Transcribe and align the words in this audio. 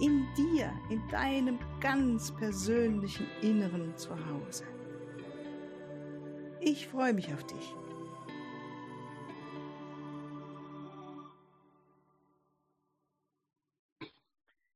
in 0.00 0.26
dir, 0.34 0.72
in 0.88 1.06
deinem 1.08 1.58
ganz 1.80 2.34
persönlichen 2.34 3.26
Inneren 3.42 3.94
zu 3.96 4.10
Hause. 4.26 4.64
Ich 6.60 6.88
freue 6.88 7.12
mich 7.12 7.32
auf 7.32 7.44
dich. 7.44 7.74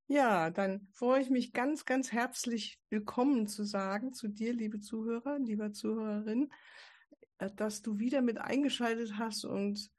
Ja, 0.07 0.51
dann 0.51 0.87
freue 0.93 1.23
ich 1.23 1.31
mich 1.31 1.53
ganz, 1.53 1.87
ganz 1.87 2.13
herzlich 2.13 2.79
willkommen 2.91 3.47
zu 3.47 3.65
sagen 3.65 4.13
zu 4.13 4.29
dir, 4.29 4.53
liebe 4.53 4.79
Zuhörer, 4.79 5.39
lieber 5.39 5.73
Zuhörerin, 5.73 6.51
äh, 7.39 7.51
dass 7.57 7.81
du 7.83 7.99
wieder 7.99 8.21
mit 8.21 8.39
eingeschaltet 8.39 9.19
hast 9.19 9.45
und 9.45 9.91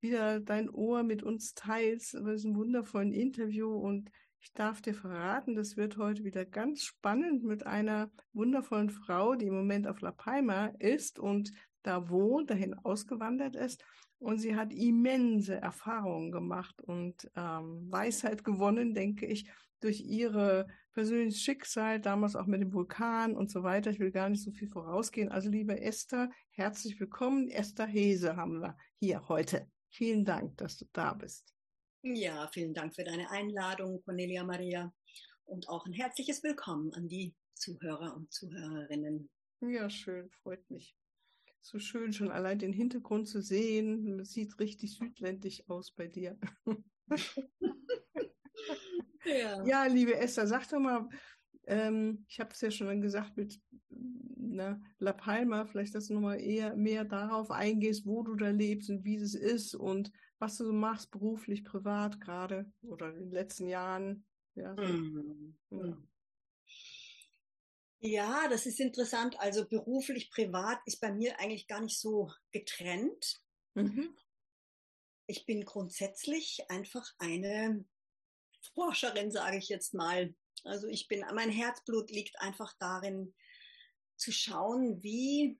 wieder 0.00 0.40
dein 0.40 0.68
Ohr 0.68 1.04
mit 1.04 1.22
uns 1.22 1.54
teilst 1.54 2.14
über 2.14 2.32
diesen 2.32 2.56
wundervollen 2.56 3.12
Interview 3.12 3.72
und 3.72 4.10
ich 4.42 4.52
darf 4.54 4.82
dir 4.82 4.94
verraten, 4.94 5.54
das 5.54 5.76
wird 5.76 5.96
heute 5.98 6.24
wieder 6.24 6.44
ganz 6.44 6.82
spannend 6.82 7.44
mit 7.44 7.64
einer 7.64 8.10
wundervollen 8.32 8.90
Frau, 8.90 9.36
die 9.36 9.46
im 9.46 9.54
Moment 9.54 9.86
auf 9.86 10.00
La 10.00 10.10
Palma 10.10 10.66
ist 10.80 11.20
und 11.20 11.52
da 11.84 12.08
wohnt, 12.08 12.50
dahin 12.50 12.74
ausgewandert 12.74 13.54
ist. 13.54 13.84
Und 14.18 14.38
sie 14.38 14.56
hat 14.56 14.72
immense 14.72 15.54
Erfahrungen 15.54 16.32
gemacht 16.32 16.80
und 16.82 17.30
ähm, 17.36 17.86
Weisheit 17.90 18.44
gewonnen, 18.44 18.94
denke 18.94 19.26
ich, 19.26 19.48
durch 19.80 20.00
ihre 20.00 20.66
persönliches 20.92 21.40
Schicksal, 21.40 22.00
damals 22.00 22.36
auch 22.36 22.46
mit 22.46 22.60
dem 22.60 22.72
Vulkan 22.72 23.36
und 23.36 23.50
so 23.50 23.62
weiter. 23.62 23.90
Ich 23.90 24.00
will 24.00 24.12
gar 24.12 24.28
nicht 24.28 24.42
so 24.42 24.50
viel 24.50 24.68
vorausgehen. 24.68 25.30
Also 25.30 25.50
liebe 25.50 25.80
Esther, 25.80 26.30
herzlich 26.50 26.98
willkommen. 26.98 27.48
Esther 27.48 27.86
Hese 27.86 28.36
haben 28.36 28.60
wir 28.60 28.76
hier 28.98 29.28
heute. 29.28 29.68
Vielen 29.88 30.24
Dank, 30.24 30.56
dass 30.56 30.78
du 30.78 30.86
da 30.92 31.14
bist. 31.14 31.51
Ja, 32.04 32.48
vielen 32.52 32.74
Dank 32.74 32.96
für 32.96 33.04
deine 33.04 33.30
Einladung, 33.30 34.02
Cornelia 34.02 34.42
Maria. 34.42 34.92
Und 35.44 35.68
auch 35.68 35.86
ein 35.86 35.92
herzliches 35.92 36.42
Willkommen 36.42 36.92
an 36.94 37.08
die 37.08 37.32
Zuhörer 37.54 38.16
und 38.16 38.32
Zuhörerinnen. 38.32 39.30
Ja, 39.60 39.88
schön, 39.88 40.28
freut 40.42 40.68
mich. 40.68 40.96
So 41.60 41.78
schön, 41.78 42.12
schon 42.12 42.32
allein 42.32 42.58
den 42.58 42.72
Hintergrund 42.72 43.28
zu 43.28 43.40
sehen. 43.40 44.18
Das 44.18 44.30
sieht 44.30 44.58
richtig 44.58 44.96
südländisch 44.96 45.62
aus 45.68 45.92
bei 45.92 46.08
dir. 46.08 46.36
ja. 49.24 49.64
ja, 49.64 49.86
liebe 49.86 50.16
Esther, 50.16 50.48
sag 50.48 50.68
doch 50.70 50.80
mal, 50.80 51.08
ähm, 51.72 52.24
ich 52.28 52.40
habe 52.40 52.50
es 52.50 52.60
ja 52.60 52.70
schon 52.70 53.00
gesagt 53.00 53.36
mit 53.36 53.60
na, 54.52 54.80
La 54.98 55.12
Palma, 55.12 55.64
vielleicht, 55.64 55.94
dass 55.94 56.08
du 56.08 56.14
nochmal 56.14 56.40
eher 56.40 56.76
mehr 56.76 57.04
darauf 57.04 57.50
eingehst, 57.50 58.06
wo 58.06 58.22
du 58.22 58.34
da 58.34 58.50
lebst 58.50 58.90
und 58.90 59.04
wie 59.04 59.16
es 59.16 59.34
ist 59.34 59.74
und 59.74 60.12
was 60.38 60.56
du 60.56 60.66
so 60.66 60.72
machst, 60.72 61.10
beruflich, 61.10 61.64
privat 61.64 62.20
gerade 62.20 62.70
oder 62.82 63.14
in 63.14 63.24
den 63.24 63.30
letzten 63.30 63.68
Jahren. 63.68 64.26
Ja, 64.54 64.74
mhm. 64.74 65.56
ja. 65.70 65.96
ja, 68.00 68.48
das 68.48 68.66
ist 68.66 68.80
interessant. 68.80 69.38
Also 69.40 69.66
beruflich, 69.66 70.30
privat 70.30 70.80
ist 70.84 71.00
bei 71.00 71.12
mir 71.12 71.38
eigentlich 71.40 71.66
gar 71.66 71.80
nicht 71.80 71.98
so 71.98 72.30
getrennt. 72.50 73.40
Mhm. 73.74 74.14
Ich 75.26 75.46
bin 75.46 75.64
grundsätzlich 75.64 76.60
einfach 76.68 77.08
eine 77.18 77.84
Forscherin, 78.74 79.30
sage 79.30 79.56
ich 79.56 79.68
jetzt 79.68 79.94
mal. 79.94 80.34
Also 80.64 80.86
ich 80.86 81.08
bin, 81.08 81.24
mein 81.34 81.50
Herzblut 81.50 82.10
liegt 82.10 82.40
einfach 82.40 82.74
darin, 82.78 83.34
zu 84.16 84.30
schauen, 84.30 85.02
wie 85.02 85.58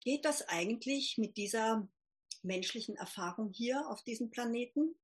geht 0.00 0.24
das 0.24 0.42
eigentlich 0.48 1.16
mit 1.16 1.36
dieser 1.36 1.88
menschlichen 2.42 2.96
Erfahrung 2.96 3.50
hier 3.50 3.88
auf 3.88 4.02
diesem 4.02 4.30
Planeten 4.30 4.94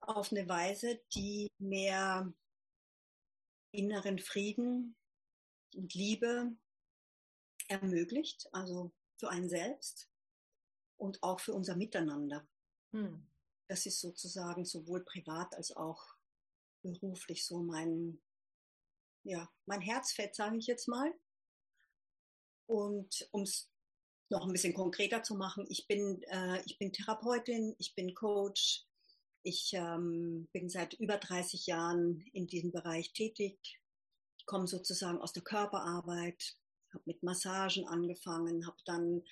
auf 0.00 0.30
eine 0.30 0.48
Weise, 0.48 1.00
die 1.14 1.50
mehr 1.58 2.32
inneren 3.72 4.18
Frieden 4.18 4.96
und 5.74 5.94
Liebe 5.94 6.56
ermöglicht, 7.68 8.48
also 8.52 8.92
für 9.16 9.28
einen 9.28 9.48
selbst 9.48 10.08
und 10.96 11.22
auch 11.22 11.40
für 11.40 11.52
unser 11.52 11.76
Miteinander. 11.76 12.46
Hm. 12.92 13.26
Das 13.66 13.86
ist 13.86 14.00
sozusagen 14.00 14.64
sowohl 14.64 15.04
privat 15.04 15.54
als 15.54 15.76
auch 15.76 16.17
beruflich 16.92 17.44
so 17.44 17.62
mein, 17.62 18.20
ja, 19.24 19.50
mein 19.66 19.80
Herzfett, 19.80 20.34
sage 20.34 20.56
ich 20.58 20.66
jetzt 20.66 20.88
mal. 20.88 21.12
Und 22.66 23.28
um 23.32 23.42
es 23.42 23.70
noch 24.30 24.46
ein 24.46 24.52
bisschen 24.52 24.74
konkreter 24.74 25.22
zu 25.22 25.34
machen, 25.34 25.66
ich 25.68 25.86
bin, 25.86 26.22
äh, 26.24 26.62
ich 26.66 26.78
bin 26.78 26.92
Therapeutin, 26.92 27.74
ich 27.78 27.94
bin 27.94 28.14
Coach, 28.14 28.84
ich 29.42 29.72
ähm, 29.72 30.48
bin 30.52 30.68
seit 30.68 30.94
über 30.94 31.16
30 31.16 31.66
Jahren 31.66 32.20
in 32.32 32.46
diesem 32.46 32.70
Bereich 32.70 33.12
tätig, 33.12 33.80
komme 34.46 34.66
sozusagen 34.66 35.18
aus 35.18 35.32
der 35.32 35.42
Körperarbeit, 35.42 36.56
habe 36.92 37.04
mit 37.06 37.22
Massagen 37.22 37.86
angefangen, 37.86 38.66
habe 38.66 38.78
dann 38.84 39.22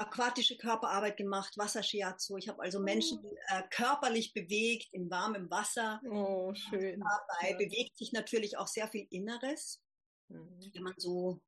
aquatische 0.00 0.56
Körperarbeit 0.56 1.16
gemacht, 1.16 1.58
Wassershiatsu. 1.58 2.38
Ich 2.38 2.48
habe 2.48 2.62
also 2.62 2.80
Menschen 2.80 3.18
oh. 3.22 3.36
äh, 3.48 3.62
körperlich 3.70 4.32
bewegt 4.32 4.88
in 4.92 5.10
warmem 5.10 5.50
Wasser. 5.50 6.00
Oh, 6.10 6.54
schön. 6.54 7.00
Dabei 7.00 7.50
ja. 7.50 7.56
bewegt 7.56 7.96
sich 7.96 8.12
natürlich 8.12 8.56
auch 8.56 8.66
sehr 8.66 8.88
viel 8.88 9.06
Inneres, 9.10 9.82
mhm. 10.28 10.70
wenn 10.72 10.82
man 10.82 10.94
so 10.96 11.40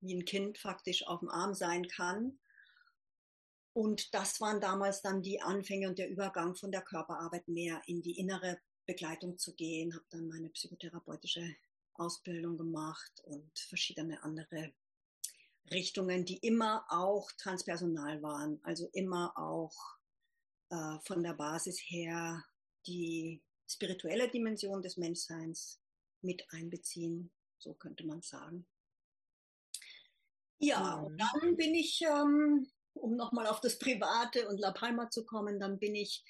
wie 0.00 0.14
ein 0.14 0.24
Kind 0.24 0.58
faktisch 0.58 1.06
auf 1.06 1.20
dem 1.20 1.28
Arm 1.28 1.54
sein 1.54 1.86
kann. 1.88 2.38
Und 3.74 4.14
das 4.14 4.40
waren 4.40 4.60
damals 4.60 5.02
dann 5.02 5.22
die 5.22 5.42
Anfänge 5.42 5.88
und 5.88 5.98
der 5.98 6.08
Übergang 6.08 6.54
von 6.54 6.70
der 6.70 6.82
Körperarbeit 6.82 7.48
mehr 7.48 7.82
in 7.86 8.02
die 8.02 8.18
innere 8.18 8.58
Begleitung 8.86 9.36
zu 9.36 9.54
gehen. 9.54 9.94
Habe 9.94 10.04
dann 10.10 10.28
meine 10.28 10.48
psychotherapeutische 10.50 11.54
Ausbildung 11.94 12.56
gemacht 12.56 13.12
und 13.24 13.58
verschiedene 13.58 14.22
andere 14.22 14.72
Richtungen, 15.70 16.24
die 16.24 16.38
immer 16.38 16.84
auch 16.88 17.30
transpersonal 17.32 18.22
waren, 18.22 18.60
also 18.62 18.88
immer 18.92 19.36
auch 19.36 19.74
äh, 20.70 20.98
von 21.04 21.22
der 21.22 21.34
Basis 21.34 21.78
her 21.78 22.44
die 22.86 23.42
spirituelle 23.68 24.28
Dimension 24.28 24.82
des 24.82 24.96
Menschseins 24.96 25.80
mit 26.20 26.44
einbeziehen, 26.50 27.30
so 27.58 27.74
könnte 27.74 28.06
man 28.06 28.22
sagen. 28.22 28.66
Ja, 30.58 31.00
und 31.00 31.18
dann 31.18 31.56
bin 31.56 31.74
ich, 31.74 32.00
ähm, 32.02 32.70
um 32.94 33.16
nochmal 33.16 33.46
auf 33.46 33.60
das 33.60 33.78
Private 33.78 34.48
und 34.48 34.58
La 34.58 34.72
Palma 34.72 35.10
zu 35.10 35.24
kommen, 35.24 35.58
dann 35.58 35.78
bin 35.78 35.94
ich, 35.94 36.24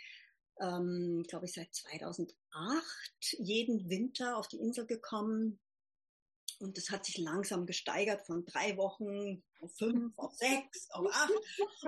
ähm, 0.61 1.25
glaube 1.29 1.47
ich, 1.47 1.53
seit 1.53 1.73
2008 1.75 2.35
jeden 3.39 3.89
Winter 3.89 4.37
auf 4.37 4.49
die 4.49 4.59
Insel 4.59 4.87
gekommen. 4.87 5.61
Und 6.61 6.77
das 6.77 6.91
hat 6.91 7.05
sich 7.05 7.19
langsam 7.19 7.67
gesteigert 7.67 8.27
von 8.27 8.45
drei 8.45 8.77
Wochen 8.77 9.43
auf 9.61 9.75
fünf, 9.77 10.19
auf 10.19 10.35
sechs, 10.35 10.91
auf 10.91 11.07
acht. 11.13 11.33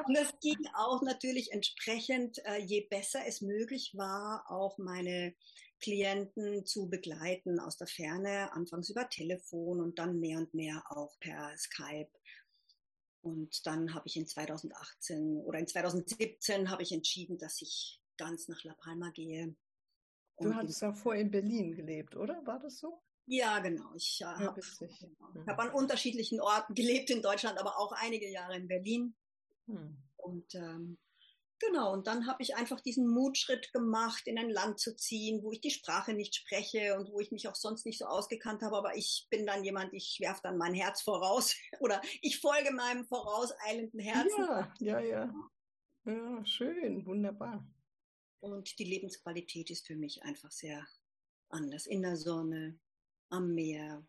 Und 0.06 0.14
das 0.14 0.32
ging 0.40 0.58
auch 0.74 1.02
natürlich 1.02 1.52
entsprechend, 1.52 2.38
äh, 2.44 2.58
je 2.58 2.86
besser 2.88 3.20
es 3.26 3.40
möglich 3.40 3.92
war, 3.96 4.44
auch 4.48 4.78
meine 4.78 5.34
Klienten 5.80 6.64
zu 6.64 6.88
begleiten 6.88 7.60
aus 7.60 7.76
der 7.76 7.86
Ferne, 7.86 8.52
anfangs 8.52 8.88
über 8.88 9.08
Telefon 9.08 9.80
und 9.80 9.98
dann 9.98 10.20
mehr 10.20 10.38
und 10.38 10.54
mehr 10.54 10.82
auch 10.88 11.18
per 11.20 11.56
Skype. 11.56 12.10
Und 13.20 13.66
dann 13.66 13.92
habe 13.92 14.06
ich 14.06 14.16
in 14.16 14.26
2018 14.26 15.38
oder 15.38 15.58
in 15.58 15.66
2017 15.66 16.70
habe 16.70 16.82
ich 16.82 16.92
entschieden, 16.92 17.38
dass 17.38 17.60
ich 17.60 18.00
ganz 18.16 18.48
nach 18.48 18.62
La 18.64 18.74
Palma 18.74 19.10
gehe. 19.10 19.54
Du 20.38 20.54
hattest 20.54 20.82
davor 20.82 21.14
in 21.14 21.30
Berlin 21.30 21.74
gelebt, 21.74 22.14
oder? 22.14 22.46
War 22.46 22.58
das 22.58 22.78
so? 22.78 23.02
Ja, 23.26 23.58
genau. 23.58 23.92
Ich 23.94 24.20
äh, 24.20 24.24
habe 24.24 24.60
genau. 24.78 25.46
hab 25.46 25.58
an 25.58 25.70
unterschiedlichen 25.70 26.40
Orten 26.40 26.74
gelebt 26.74 27.10
in 27.10 27.22
Deutschland, 27.22 27.58
aber 27.58 27.78
auch 27.78 27.92
einige 27.92 28.30
Jahre 28.30 28.56
in 28.56 28.68
Berlin. 28.68 29.16
Hm. 29.66 29.96
Und 30.16 30.54
ähm, 30.54 30.98
Genau, 31.58 31.92
und 31.92 32.06
dann 32.06 32.26
habe 32.26 32.42
ich 32.42 32.54
einfach 32.54 32.80
diesen 32.80 33.08
Mutschritt 33.08 33.72
gemacht, 33.72 34.26
in 34.26 34.38
ein 34.38 34.50
Land 34.50 34.78
zu 34.78 34.94
ziehen, 34.94 35.42
wo 35.42 35.52
ich 35.52 35.60
die 35.62 35.70
Sprache 35.70 36.12
nicht 36.12 36.34
spreche 36.34 36.98
und 36.98 37.10
wo 37.10 37.18
ich 37.18 37.32
mich 37.32 37.48
auch 37.48 37.54
sonst 37.54 37.86
nicht 37.86 37.98
so 37.98 38.04
ausgekannt 38.04 38.62
habe. 38.62 38.76
Aber 38.76 38.94
ich 38.94 39.26
bin 39.30 39.46
dann 39.46 39.64
jemand, 39.64 39.94
ich 39.94 40.18
werfe 40.20 40.40
dann 40.42 40.58
mein 40.58 40.74
Herz 40.74 41.00
voraus 41.00 41.54
oder 41.80 42.02
ich 42.20 42.40
folge 42.40 42.72
meinem 42.72 43.06
vorauseilenden 43.06 44.00
Herzen. 44.00 44.38
Ja, 44.38 44.74
ja, 44.80 45.00
ja. 45.00 45.34
Ja, 46.04 46.44
schön, 46.44 47.06
wunderbar. 47.06 47.66
Und 48.40 48.78
die 48.78 48.84
Lebensqualität 48.84 49.70
ist 49.70 49.86
für 49.86 49.96
mich 49.96 50.22
einfach 50.22 50.50
sehr 50.50 50.86
anders. 51.48 51.86
In 51.86 52.02
der 52.02 52.16
Sonne, 52.16 52.78
am 53.28 53.54
Meer, 53.54 54.06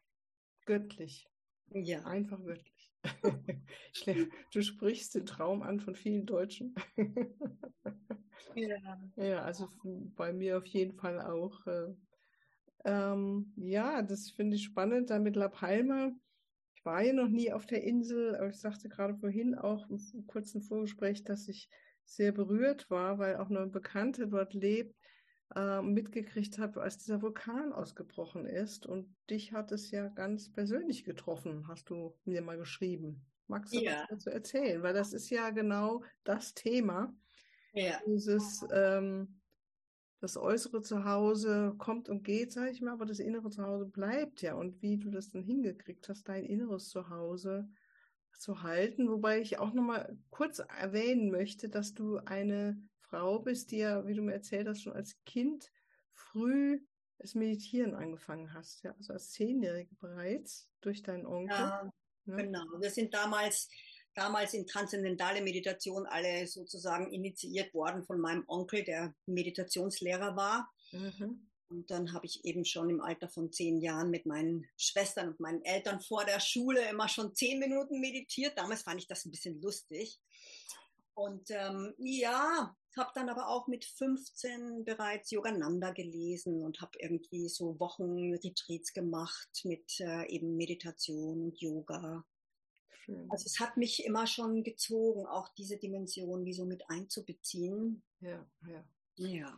göttlich. 0.66 1.28
Ja. 1.70 2.04
Einfach 2.06 2.44
göttlich. 2.44 2.92
du 4.54 4.62
sprichst 4.62 5.16
den 5.16 5.26
Traum 5.26 5.62
an 5.62 5.80
von 5.80 5.96
vielen 5.96 6.26
Deutschen. 6.26 6.76
ja. 8.56 9.02
Ja, 9.16 9.42
also 9.42 9.70
bei 10.16 10.34
mir 10.34 10.58
auf 10.58 10.66
jeden 10.66 10.94
Fall 10.94 11.22
auch. 11.22 11.66
Äh, 11.68 11.94
ähm, 12.86 13.54
ja, 13.58 14.02
das 14.02 14.32
finde 14.32 14.56
ich 14.56 14.64
spannend. 14.64 15.10
Da 15.10 15.20
mit 15.20 15.36
La 15.36 15.50
Palma, 15.50 16.12
ich 16.76 16.86
war 16.86 17.02
ja 17.02 17.14
noch 17.14 17.30
nie 17.30 17.52
auf 17.52 17.66
der 17.66 17.84
Insel, 17.84 18.36
aber 18.36 18.50
ich 18.50 18.60
sagte 18.60 18.88
gerade 18.88 19.16
vorhin 19.16 19.56
auch 19.56 19.90
im 19.90 20.00
kurzen 20.28 20.62
Vorgespräch, 20.62 21.24
dass 21.24 21.48
ich 21.48 21.70
sehr 22.06 22.32
berührt 22.32 22.90
war, 22.90 23.20
weil 23.20 23.36
auch 23.38 23.50
eine 23.50 23.68
Bekannte 23.68 24.28
dort 24.28 24.54
lebt, 24.54 24.96
äh, 25.56 25.82
mitgekriegt 25.82 26.60
habe, 26.60 26.82
als 26.82 26.98
dieser 26.98 27.22
Vulkan 27.22 27.72
ausgebrochen 27.74 28.46
ist. 28.46 28.86
Und 28.86 29.16
dich 29.30 29.54
hat 29.54 29.72
es 29.72 29.92
ja 29.92 30.10
ganz 30.10 30.52
persönlich 30.52 31.04
getroffen, 31.04 31.68
hast 31.68 31.90
du 31.90 32.16
mir 32.26 32.42
mal 32.42 32.58
geschrieben. 32.58 33.26
Magst 33.48 33.74
du 33.74 33.80
ja. 33.80 34.02
was 34.02 34.08
dazu 34.10 34.30
erzählen? 34.30 34.84
Weil 34.84 34.94
das 34.94 35.14
ist 35.14 35.30
ja 35.30 35.52
genau 35.52 36.04
das 36.24 36.54
Thema. 36.54 37.16
Ja. 37.74 38.00
Dieses, 38.06 38.66
ähm, 38.74 39.40
das 40.20 40.36
äußere 40.36 40.82
Zuhause 40.82 41.76
kommt 41.78 42.10
und 42.10 42.24
geht, 42.24 42.52
sage 42.52 42.72
ich 42.72 42.82
mal, 42.82 42.92
aber 42.92 43.06
das 43.06 43.20
innere 43.20 43.50
Zuhause 43.50 43.86
bleibt 43.86 44.42
ja. 44.42 44.56
Und 44.56 44.82
wie 44.82 44.98
du 44.98 45.12
das 45.12 45.30
dann 45.30 45.44
hingekriegt 45.44 46.10
hast, 46.10 46.28
dein 46.28 46.44
inneres 46.44 46.90
Zuhause 46.90 47.70
zu 48.38 48.64
halten. 48.64 49.10
Wobei 49.10 49.40
ich 49.40 49.60
auch 49.60 49.74
nochmal 49.74 50.18
kurz 50.30 50.60
erwähnen 50.60 51.32
möchte, 51.32 51.70
dass 51.70 51.94
du 51.94 52.18
eine 52.18 52.82
Frau 53.10 53.40
bist, 53.40 53.72
die 53.72 53.78
ja, 53.78 54.06
wie 54.06 54.14
du 54.14 54.22
mir 54.22 54.34
erzählt 54.34 54.68
hast, 54.68 54.82
schon 54.82 54.94
als 54.94 55.16
Kind 55.26 55.72
früh 56.14 56.82
das 57.20 57.36
Meditieren 57.36 57.96
angefangen 57.96 58.54
hast, 58.54 58.84
ja, 58.84 58.94
also 58.96 59.14
als 59.14 59.32
Zehnjährige 59.32 59.96
bereits 59.96 60.70
durch 60.82 61.02
deinen 61.02 61.26
Onkel. 61.26 61.58
Ja, 61.58 61.92
ne? 62.26 62.36
genau. 62.44 62.66
Wir 62.80 62.92
sind 62.92 63.14
damals, 63.14 63.70
damals 64.14 64.54
in 64.54 64.68
transzendentale 64.68 65.42
Meditation 65.42 66.06
alle 66.06 66.46
sozusagen 66.48 67.12
initiiert 67.12 67.74
worden 67.74 68.04
von 68.04 68.20
meinem 68.20 68.44
Onkel, 68.48 68.84
der 68.84 69.16
Meditationslehrer 69.26 70.36
war. 70.36 70.70
Mhm. 70.92 71.48
Und 71.70 71.92
dann 71.92 72.14
habe 72.14 72.26
ich 72.26 72.46
eben 72.46 72.64
schon 72.64 72.90
im 72.90 73.02
Alter 73.02 73.28
von 73.28 73.52
zehn 73.52 73.82
Jahren 73.82 74.10
mit 74.10 74.26
meinen 74.26 74.70
Schwestern 74.78 75.30
und 75.30 75.40
meinen 75.40 75.62
Eltern 75.64 76.00
vor 76.00 76.24
der 76.24 76.40
Schule 76.40 76.88
immer 76.90 77.10
schon 77.10 77.36
zehn 77.36 77.60
Minuten 77.60 78.00
meditiert. 78.00 78.58
Damals 78.58 78.84
fand 78.84 79.02
ich 79.02 79.08
das 79.08 79.26
ein 79.26 79.32
bisschen 79.32 79.60
lustig. 79.62 80.22
Und 81.14 81.50
ähm, 81.50 81.94
ja, 81.98 82.76
habe 82.98 83.12
dann 83.16 83.30
aber 83.30 83.48
auch 83.50 83.68
mit 83.68 83.86
15 83.86 84.84
bereits 84.86 85.32
Yogananda 85.32 85.92
gelesen 85.92 86.64
und 86.64 86.82
habe 86.82 86.98
irgendwie 87.00 87.50
so 87.50 87.80
Wochenretreats 87.80 88.94
gemacht 88.94 89.62
mit 89.64 90.00
äh, 90.00 90.28
eben 90.28 90.56
Meditation 90.56 91.42
und 91.42 91.60
Yoga. 91.60 92.26
Schön. 92.90 93.30
Also 93.30 93.46
es 93.46 93.60
hat 93.60 93.78
mich 93.78 94.06
immer 94.06 94.28
schon 94.28 94.64
gezogen, 94.64 95.26
auch 95.26 95.50
diese 95.50 95.78
Dimension 95.78 96.46
wie 96.46 96.54
so 96.54 96.66
mit 96.66 96.90
einzubeziehen. 96.90 98.04
Ja, 98.20 98.46
ja. 98.68 98.84
Ja. 99.16 99.58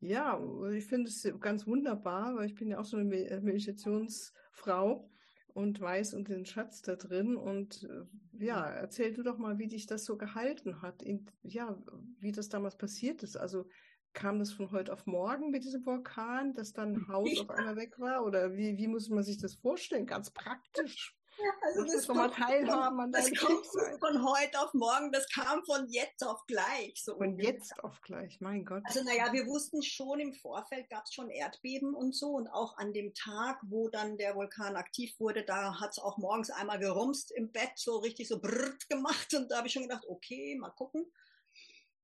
Ja, 0.00 0.40
ich 0.72 0.86
finde 0.86 1.10
es 1.10 1.28
ganz 1.40 1.66
wunderbar, 1.66 2.36
weil 2.36 2.46
ich 2.46 2.54
bin 2.54 2.68
ja 2.68 2.78
auch 2.78 2.84
so 2.84 2.96
eine 2.96 3.40
Meditationsfrau 3.40 5.10
und 5.54 5.80
weiß 5.80 6.14
um 6.14 6.24
den 6.24 6.44
Schatz 6.44 6.82
da 6.82 6.96
drin. 6.96 7.36
Und 7.36 7.84
äh, 7.84 8.44
ja, 8.44 8.64
erzähl 8.66 9.12
du 9.12 9.22
doch 9.22 9.38
mal, 9.38 9.58
wie 9.58 9.68
dich 9.68 9.86
das 9.86 10.04
so 10.04 10.16
gehalten 10.16 10.82
hat, 10.82 11.02
in, 11.02 11.26
ja, 11.42 11.76
wie 12.20 12.32
das 12.32 12.48
damals 12.48 12.76
passiert 12.76 13.22
ist. 13.22 13.36
Also 13.36 13.66
kam 14.12 14.38
das 14.38 14.52
von 14.52 14.70
heute 14.70 14.92
auf 14.92 15.06
morgen 15.06 15.50
mit 15.50 15.64
diesem 15.64 15.84
Vulkan, 15.84 16.54
dass 16.54 16.72
dann 16.72 16.94
ein 16.94 17.08
Haus 17.08 17.40
auf 17.40 17.50
einmal 17.50 17.76
weg 17.76 17.98
war? 17.98 18.24
Oder 18.24 18.56
wie, 18.56 18.76
wie 18.78 18.88
muss 18.88 19.08
man 19.08 19.24
sich 19.24 19.38
das 19.38 19.54
vorstellen? 19.54 20.06
Ganz 20.06 20.30
praktisch. 20.30 21.17
Also 21.62 21.84
das, 21.84 22.06
das 22.06 22.08
mal 22.08 22.30
teilhaben 22.30 23.00
an 23.00 23.12
das 23.12 23.30
kommt 23.34 23.66
von 24.00 24.24
heute 24.24 24.60
auf 24.60 24.74
morgen, 24.74 25.12
das 25.12 25.28
kam 25.28 25.64
von 25.64 25.88
jetzt 25.88 26.24
auf 26.24 26.44
gleich. 26.46 27.02
So 27.02 27.16
von 27.16 27.38
jetzt 27.38 27.78
auf 27.82 28.00
gleich, 28.02 28.40
mein 28.40 28.64
Gott. 28.64 28.82
Also 28.84 29.02
naja, 29.04 29.32
wir 29.32 29.46
wussten 29.46 29.82
schon 29.82 30.20
im 30.20 30.32
Vorfeld 30.32 30.88
gab 30.90 31.04
es 31.04 31.14
schon 31.14 31.30
Erdbeben 31.30 31.94
und 31.94 32.14
so 32.14 32.30
und 32.30 32.48
auch 32.48 32.76
an 32.78 32.92
dem 32.92 33.14
Tag, 33.14 33.60
wo 33.62 33.88
dann 33.88 34.16
der 34.16 34.34
Vulkan 34.34 34.76
aktiv 34.76 35.14
wurde, 35.18 35.44
da 35.44 35.80
hat 35.80 35.90
es 35.92 35.98
auch 35.98 36.18
morgens 36.18 36.50
einmal 36.50 36.78
gerumst 36.78 37.30
im 37.32 37.52
Bett, 37.52 37.72
so 37.76 37.98
richtig 37.98 38.28
so 38.28 38.40
brrrt 38.40 38.88
gemacht 38.88 39.34
und 39.34 39.50
da 39.50 39.58
habe 39.58 39.66
ich 39.66 39.72
schon 39.72 39.82
gedacht, 39.82 40.06
okay, 40.08 40.56
mal 40.58 40.70
gucken. 40.70 41.06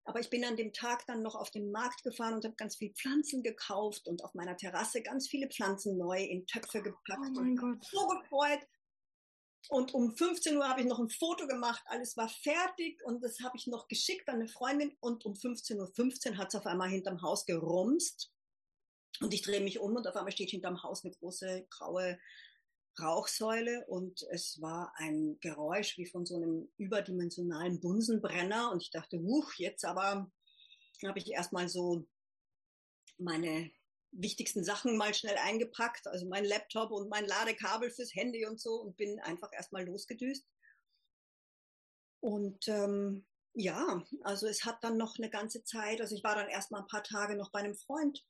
Aber 0.06 0.20
ich 0.20 0.28
bin 0.28 0.44
an 0.44 0.56
dem 0.56 0.72
Tag 0.72 1.06
dann 1.06 1.22
noch 1.22 1.34
auf 1.34 1.50
den 1.50 1.70
Markt 1.70 2.02
gefahren 2.02 2.34
und 2.34 2.44
habe 2.44 2.56
ganz 2.56 2.76
viel 2.76 2.92
Pflanzen 2.92 3.42
gekauft 3.42 4.06
und 4.06 4.22
auf 4.22 4.34
meiner 4.34 4.56
Terrasse 4.56 5.02
ganz 5.02 5.28
viele 5.28 5.48
Pflanzen 5.48 5.96
neu 5.96 6.22
in 6.22 6.46
Töpfe 6.46 6.82
gepackt. 6.82 7.36
Oh 7.36 7.40
mein 7.40 7.56
Gott. 7.56 7.82
So 7.84 8.06
gefreut. 8.08 8.60
Und 9.68 9.94
um 9.94 10.14
15 10.14 10.56
Uhr 10.56 10.68
habe 10.68 10.80
ich 10.80 10.86
noch 10.86 10.98
ein 10.98 11.08
Foto 11.08 11.46
gemacht, 11.46 11.82
alles 11.86 12.16
war 12.16 12.28
fertig 12.28 13.02
und 13.04 13.22
das 13.22 13.40
habe 13.40 13.56
ich 13.56 13.66
noch 13.66 13.88
geschickt 13.88 14.28
an 14.28 14.36
eine 14.36 14.48
Freundin. 14.48 14.96
Und 15.00 15.24
um 15.24 15.34
15.15 15.34 15.78
Uhr 15.78 15.86
15 15.94 16.38
hat 16.38 16.48
es 16.48 16.54
auf 16.54 16.66
einmal 16.66 16.90
hinterm 16.90 17.22
Haus 17.22 17.46
gerumst. 17.46 18.30
Und 19.20 19.32
ich 19.32 19.42
drehe 19.42 19.60
mich 19.60 19.78
um 19.78 19.94
und 19.94 20.06
auf 20.06 20.16
einmal 20.16 20.32
steht 20.32 20.50
hinterm 20.50 20.82
Haus 20.82 21.04
eine 21.04 21.14
große 21.14 21.66
graue 21.70 22.18
Rauchsäule. 23.00 23.86
Und 23.86 24.22
es 24.30 24.60
war 24.60 24.92
ein 24.96 25.38
Geräusch 25.40 25.96
wie 25.98 26.06
von 26.06 26.26
so 26.26 26.36
einem 26.36 26.70
überdimensionalen 26.76 27.80
Bunsenbrenner. 27.80 28.70
Und 28.70 28.82
ich 28.82 28.90
dachte, 28.90 29.22
wuch, 29.22 29.54
jetzt 29.54 29.84
aber 29.84 30.30
habe 31.06 31.18
ich 31.18 31.30
erstmal 31.30 31.68
so 31.68 32.06
meine 33.18 33.70
wichtigsten 34.16 34.64
Sachen 34.64 34.96
mal 34.96 35.12
schnell 35.12 35.36
eingepackt, 35.36 36.06
also 36.06 36.26
mein 36.26 36.44
Laptop 36.44 36.90
und 36.90 37.08
mein 37.08 37.26
Ladekabel 37.26 37.90
fürs 37.90 38.14
Handy 38.14 38.46
und 38.46 38.60
so 38.60 38.74
und 38.76 38.96
bin 38.96 39.20
einfach 39.20 39.52
erstmal 39.52 39.84
losgedüst. 39.84 40.46
Und 42.20 42.68
ähm, 42.68 43.26
ja, 43.54 44.02
also 44.22 44.46
es 44.46 44.64
hat 44.64 44.82
dann 44.82 44.96
noch 44.96 45.18
eine 45.18 45.30
ganze 45.30 45.62
Zeit, 45.64 46.00
also 46.00 46.14
ich 46.14 46.24
war 46.24 46.34
dann 46.34 46.48
erstmal 46.48 46.82
ein 46.82 46.88
paar 46.88 47.04
Tage 47.04 47.36
noch 47.36 47.50
bei 47.50 47.60
einem 47.60 47.74
Freund, 47.74 48.24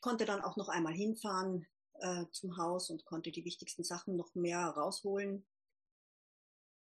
konnte 0.00 0.24
dann 0.24 0.42
auch 0.42 0.56
noch 0.56 0.68
einmal 0.68 0.94
hinfahren 0.94 1.66
äh, 2.00 2.24
zum 2.32 2.56
Haus 2.56 2.90
und 2.90 3.04
konnte 3.04 3.32
die 3.32 3.44
wichtigsten 3.44 3.84
Sachen 3.84 4.16
noch 4.16 4.34
mehr 4.34 4.60
rausholen. 4.60 5.46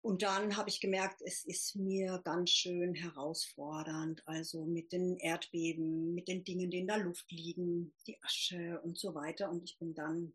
Und 0.01 0.21
dann 0.21 0.55
habe 0.55 0.69
ich 0.69 0.79
gemerkt, 0.79 1.21
es 1.25 1.43
ist 1.43 1.75
mir 1.75 2.21
ganz 2.23 2.51
schön 2.51 2.95
herausfordernd, 2.95 4.21
also 4.25 4.65
mit 4.65 4.93
den 4.93 5.17
Erdbeben, 5.17 6.13
mit 6.13 6.29
den 6.29 6.45
Dingen, 6.45 6.71
die 6.71 6.79
in 6.79 6.87
der 6.87 6.99
Luft 6.99 7.29
liegen, 7.31 7.93
die 8.07 8.17
Asche 8.23 8.79
und 8.83 8.97
so 8.97 9.13
weiter. 9.13 9.49
Und 9.49 9.63
ich 9.63 9.77
bin 9.77 9.93
dann, 9.93 10.33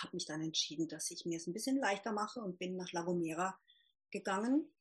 habe 0.00 0.14
mich 0.14 0.26
dann 0.26 0.40
entschieden, 0.40 0.86
dass 0.86 1.10
ich 1.10 1.24
mir 1.26 1.36
es 1.36 1.48
ein 1.48 1.52
bisschen 1.52 1.78
leichter 1.78 2.12
mache 2.12 2.40
und 2.40 2.58
bin 2.58 2.76
nach 2.76 2.92
La 2.92 3.02
Gomera 3.02 3.58
gegangen 4.12 4.72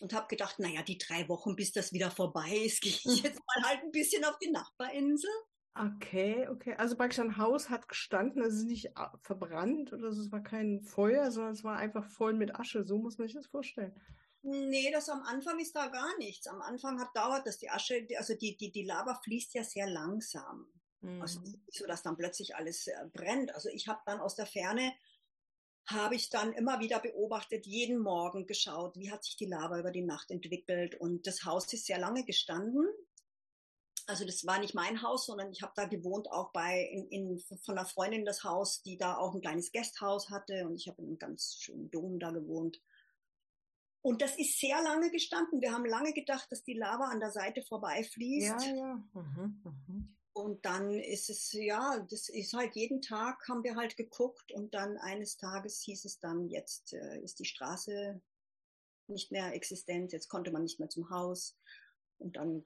und 0.00 0.12
habe 0.14 0.26
gedacht, 0.26 0.58
naja, 0.58 0.82
die 0.82 0.98
drei 0.98 1.28
Wochen, 1.28 1.54
bis 1.54 1.70
das 1.70 1.92
wieder 1.92 2.10
vorbei 2.10 2.56
ist, 2.56 2.80
gehe 2.82 2.92
ich 2.92 3.04
hm. 3.04 3.24
jetzt 3.24 3.40
mal 3.46 3.68
halt 3.68 3.82
ein 3.84 3.92
bisschen 3.92 4.24
auf 4.24 4.38
die 4.38 4.50
Nachbarinsel. 4.50 5.30
Okay, 5.74 6.46
okay. 6.48 6.74
Also 6.76 6.96
praktisch 6.96 7.20
ein 7.20 7.38
Haus 7.38 7.70
hat 7.70 7.88
gestanden, 7.88 8.42
es 8.42 8.54
ist 8.54 8.66
nicht 8.66 8.96
ah, 8.96 9.16
verbrannt 9.22 9.92
oder 9.92 10.08
es 10.08 10.30
war 10.30 10.42
kein 10.42 10.82
Feuer, 10.82 11.30
sondern 11.30 11.54
es 11.54 11.64
war 11.64 11.78
einfach 11.78 12.04
voll 12.04 12.34
mit 12.34 12.56
Asche. 12.56 12.84
So 12.84 12.98
muss 12.98 13.16
man 13.16 13.26
sich 13.26 13.34
das 13.34 13.46
vorstellen. 13.46 13.98
Nee, 14.42 14.90
das 14.92 15.08
am 15.08 15.22
Anfang 15.22 15.58
ist 15.60 15.74
da 15.74 15.86
gar 15.86 16.18
nichts. 16.18 16.46
Am 16.46 16.60
Anfang 16.60 17.00
hat 17.00 17.16
dauert 17.16 17.46
das 17.46 17.58
die 17.58 17.70
Asche, 17.70 18.06
also 18.18 18.34
die, 18.34 18.56
die, 18.56 18.70
die 18.70 18.82
Lava 18.82 19.14
fließt 19.14 19.54
ja 19.54 19.64
sehr 19.64 19.88
langsam. 19.88 20.66
Mhm. 21.00 21.22
Also 21.22 21.40
nicht 21.40 21.58
so, 21.70 21.86
dass 21.86 22.02
dann 22.02 22.18
plötzlich 22.18 22.54
alles 22.54 22.88
äh, 22.88 23.06
brennt. 23.12 23.54
Also 23.54 23.70
ich 23.70 23.88
habe 23.88 24.00
dann 24.04 24.20
aus 24.20 24.34
der 24.34 24.46
Ferne 24.46 24.92
habe 25.86 26.14
ich 26.14 26.30
dann 26.30 26.52
immer 26.52 26.80
wieder 26.80 27.00
beobachtet, 27.00 27.66
jeden 27.66 27.98
Morgen 27.98 28.46
geschaut, 28.46 28.96
wie 28.96 29.10
hat 29.10 29.24
sich 29.24 29.36
die 29.36 29.46
Lava 29.46 29.78
über 29.78 29.90
die 29.90 30.04
Nacht 30.04 30.30
entwickelt. 30.30 30.94
Und 30.94 31.26
das 31.26 31.44
Haus 31.44 31.72
ist 31.72 31.86
sehr 31.86 31.98
lange 31.98 32.24
gestanden 32.24 32.86
also 34.06 34.24
das 34.24 34.46
war 34.46 34.58
nicht 34.58 34.74
mein 34.74 35.02
Haus, 35.02 35.26
sondern 35.26 35.50
ich 35.50 35.62
habe 35.62 35.72
da 35.76 35.86
gewohnt, 35.86 36.30
auch 36.30 36.52
bei 36.52 36.82
in, 36.82 37.08
in, 37.08 37.38
von 37.38 37.78
einer 37.78 37.86
Freundin 37.86 38.24
das 38.24 38.44
Haus, 38.44 38.82
die 38.82 38.96
da 38.96 39.16
auch 39.16 39.34
ein 39.34 39.40
kleines 39.40 39.72
Gasthaus 39.72 40.30
hatte 40.30 40.66
und 40.66 40.76
ich 40.76 40.88
habe 40.88 41.02
in 41.02 41.08
einem 41.08 41.18
ganz 41.18 41.56
schönen 41.58 41.90
Dom 41.90 42.18
da 42.18 42.30
gewohnt. 42.30 42.80
Und 44.02 44.20
das 44.20 44.36
ist 44.36 44.58
sehr 44.58 44.82
lange 44.82 45.10
gestanden. 45.10 45.60
Wir 45.60 45.72
haben 45.72 45.86
lange 45.86 46.12
gedacht, 46.12 46.50
dass 46.50 46.64
die 46.64 46.74
Lava 46.74 47.04
an 47.04 47.20
der 47.20 47.30
Seite 47.30 47.62
vorbeifließt. 47.62 48.66
Ja, 48.66 48.74
ja. 48.74 48.94
Mhm, 49.14 49.62
mhm. 49.64 50.16
Und 50.34 50.64
dann 50.64 50.98
ist 50.98 51.28
es, 51.30 51.52
ja, 51.52 52.04
das 52.10 52.28
ist 52.28 52.54
halt 52.54 52.74
jeden 52.74 53.02
Tag 53.02 53.46
haben 53.48 53.62
wir 53.64 53.76
halt 53.76 53.96
geguckt 53.96 54.50
und 54.52 54.72
dann 54.72 54.96
eines 54.96 55.36
Tages 55.36 55.82
hieß 55.82 56.06
es 56.06 56.18
dann, 56.18 56.48
jetzt 56.48 56.94
äh, 56.94 57.20
ist 57.20 57.38
die 57.38 57.44
Straße 57.44 58.20
nicht 59.08 59.30
mehr 59.30 59.52
existent, 59.52 60.12
jetzt 60.12 60.28
konnte 60.28 60.50
man 60.50 60.62
nicht 60.62 60.80
mehr 60.80 60.88
zum 60.88 61.10
Haus. 61.10 61.56
Und 62.18 62.36
dann 62.36 62.64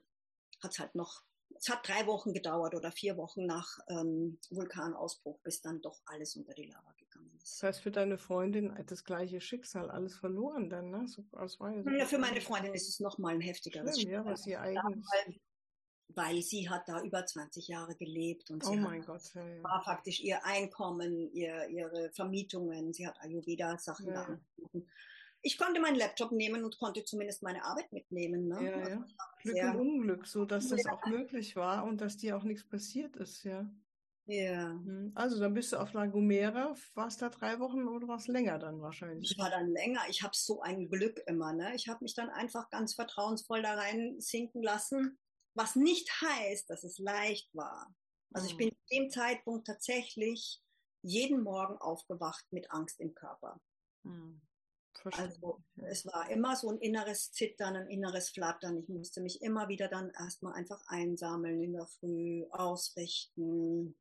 hat 0.61 0.73
es 0.73 0.79
halt 0.79 0.95
noch, 0.95 1.23
es 1.59 1.69
hat 1.69 1.87
drei 1.89 2.07
Wochen 2.07 2.33
gedauert 2.33 2.75
oder 2.75 2.93
vier 2.93 3.17
Wochen 3.17 3.47
nach 3.47 3.79
ähm, 3.89 4.39
Vulkanausbruch, 4.51 5.39
bis 5.41 5.61
dann 5.61 5.81
doch 5.81 6.01
alles 6.07 6.37
unter 6.37 6.55
die 6.55 6.67
Lava 6.67 6.93
gegangen 6.99 7.31
ist. 7.37 7.63
Das 7.63 7.63
heißt, 7.63 7.81
für 7.81 7.91
deine 7.91 8.19
Freundin 8.19 8.77
das 8.87 9.05
gleiche 9.05 9.41
Schicksal, 9.41 9.91
alles 9.91 10.17
verloren 10.17 10.69
dann, 10.69 10.91
ne? 10.91 11.07
So, 11.09 11.25
aus 11.33 11.59
ja, 11.61 12.05
für 12.05 12.19
meine 12.19 12.41
Freundin 12.41 12.75
ist 12.75 12.89
es 12.89 13.01
nochmal 13.01 13.35
ein 13.35 13.41
heftigeres 13.41 13.99
Schicksal. 13.99 14.13
Ja, 14.13 14.25
was 14.25 14.43
sie 14.43 14.57
eigentlich... 14.57 15.41
weil 16.09 16.43
sie 16.43 16.69
hat 16.69 16.89
da 16.89 17.03
über 17.03 17.25
20 17.25 17.69
Jahre 17.69 17.95
gelebt 17.95 18.51
und 18.51 18.65
oh 18.65 18.71
sie 18.71 18.77
mein 18.77 19.01
hat, 19.01 19.07
Gott, 19.07 19.35
ja, 19.35 19.47
ja. 19.47 19.63
war 19.63 19.83
faktisch 19.83 20.21
ihr 20.21 20.45
Einkommen, 20.45 21.33
ihr, 21.33 21.69
ihre 21.69 22.11
Vermietungen, 22.13 22.93
sie 22.93 23.07
hat 23.07 23.21
Ayurveda-Sachen 23.21 24.07
Ja, 24.07 24.13
da 24.13 24.21
ja. 24.21 24.27
angeboten. 24.27 24.89
Ich 25.47 25.59
konnte 25.59 25.81
meinen 25.81 25.95
Laptop 25.97 26.33
nehmen 26.33 26.65
und 26.65 26.77
konnte 26.79 27.05
zumindest 27.05 27.43
meine 27.45 27.65
Arbeit 27.65 27.93
mitnehmen. 27.93 28.49
Ne? 28.49 28.57
Ja, 28.59 28.73
Also 28.73 28.97
ja. 28.97 29.05
Glück 29.43 29.63
im 29.63 29.77
Unglück, 29.77 30.27
so 30.27 30.45
dass 30.45 30.69
das 30.69 30.87
auch 30.87 31.05
möglich 31.05 31.55
war 31.57 31.85
und 31.85 32.01
dass 32.01 32.17
dir 32.17 32.37
auch 32.37 32.43
nichts 32.45 32.69
passiert 32.69 33.17
ist, 33.17 33.45
ja. 33.45 33.71
ja. 34.27 34.71
Hm. 34.85 35.13
Also 35.15 35.41
dann 35.41 35.53
bist 35.55 35.73
du 35.73 35.79
auf 35.79 35.93
La 35.95 36.07
Gomera, 36.07 36.75
warst 36.95 37.21
da 37.23 37.29
drei 37.29 37.59
Wochen 37.59 37.89
oder 37.89 38.07
warst 38.07 38.29
länger 38.29 38.59
dann 38.59 38.81
wahrscheinlich? 38.81 39.33
Ich 39.33 39.39
war 39.39 39.51
dann 39.51 39.71
länger. 39.71 40.03
Ich 40.09 40.23
habe 40.23 40.35
so 40.37 40.61
ein 40.61 40.89
Glück 40.89 41.23
immer. 41.27 41.53
Ne? 41.53 41.75
Ich 41.75 41.89
habe 41.89 42.01
mich 42.05 42.15
dann 42.15 42.31
einfach 42.31 42.69
ganz 42.71 42.95
vertrauensvoll 42.95 43.63
da 43.63 43.75
rein 43.75 44.21
sinken 44.21 44.63
lassen, 44.63 45.19
was 45.55 45.75
nicht 45.77 46.11
heißt, 46.21 46.69
dass 46.71 46.85
es 46.85 46.99
leicht 46.99 47.49
war. 47.55 47.95
Also 48.33 48.47
ich 48.49 48.55
Mhm. 48.55 48.59
bin 48.59 48.71
zu 48.71 48.95
dem 48.95 49.11
Zeitpunkt 49.11 49.67
tatsächlich 49.67 50.61
jeden 51.03 51.43
Morgen 51.43 51.79
aufgewacht 51.79 52.45
mit 52.51 52.71
Angst 52.71 53.01
im 53.01 53.15
Körper. 53.15 53.61
Hm. 54.05 54.46
Verständlich, 54.99 55.43
Also 55.43 55.63
es 55.89 56.07
war 56.07 56.31
immer 56.31 56.57
so 56.57 56.71
ein 56.71 56.79
inneres 56.79 57.33
Zittern, 57.33 57.77
ein 57.77 57.89
inneres 57.89 58.31
Flattern. 58.31 58.79
Ich 58.79 58.89
musste 58.89 59.21
mich 59.21 59.43
immer 59.43 59.69
wieder 59.69 59.89
dann 59.89 60.11
erstmal 60.11 60.55
einfach 60.55 60.83
einsammeln 60.87 61.63
in 61.63 61.73
der 61.73 61.87
Früh, 61.87 62.45
ausrichten. 62.51 63.95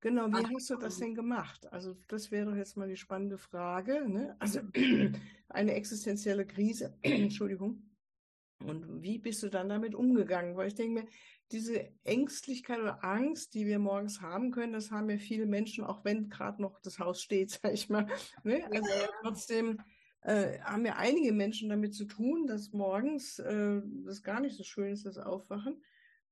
Genau, 0.00 0.26
wie 0.28 0.44
Ach, 0.44 0.50
hast 0.54 0.70
du 0.70 0.76
das 0.76 0.98
denn 0.98 1.14
gemacht? 1.14 1.70
Also 1.72 1.96
das 2.08 2.30
wäre 2.30 2.50
doch 2.50 2.56
jetzt 2.56 2.76
mal 2.76 2.88
die 2.88 2.96
spannende 2.96 3.38
Frage, 3.38 4.08
ne? 4.08 4.36
Also 4.38 4.60
eine 5.48 5.74
existenzielle 5.74 6.46
Krise, 6.46 6.96
Entschuldigung. 7.02 7.82
Und 8.64 9.02
wie 9.02 9.18
bist 9.18 9.42
du 9.42 9.48
dann 9.48 9.68
damit 9.68 9.94
umgegangen? 9.94 10.56
Weil 10.56 10.68
ich 10.68 10.74
denke 10.74 11.02
mir, 11.02 11.08
diese 11.50 11.92
Ängstlichkeit 12.04 12.78
oder 12.78 13.04
Angst, 13.04 13.54
die 13.54 13.66
wir 13.66 13.78
morgens 13.78 14.20
haben 14.20 14.50
können, 14.50 14.72
das 14.72 14.90
haben 14.90 15.10
ja 15.10 15.18
viele 15.18 15.46
Menschen, 15.46 15.84
auch 15.84 16.04
wenn 16.04 16.28
gerade 16.28 16.62
noch 16.62 16.80
das 16.80 16.98
Haus 16.98 17.20
steht, 17.20 17.50
sag 17.62 17.72
ich 17.72 17.88
mal. 17.88 18.06
Ne? 18.44 18.64
Also 18.72 18.88
ja. 18.88 19.08
trotzdem 19.22 19.78
äh, 20.22 20.60
haben 20.60 20.86
ja 20.86 20.96
einige 20.96 21.32
Menschen 21.32 21.68
damit 21.68 21.94
zu 21.94 22.04
tun, 22.04 22.46
dass 22.46 22.72
morgens 22.72 23.38
äh, 23.38 23.80
das 24.04 24.22
gar 24.22 24.40
nicht 24.40 24.56
so 24.56 24.62
schön 24.62 24.92
ist, 24.92 25.06
das 25.06 25.18
Aufwachen. 25.18 25.82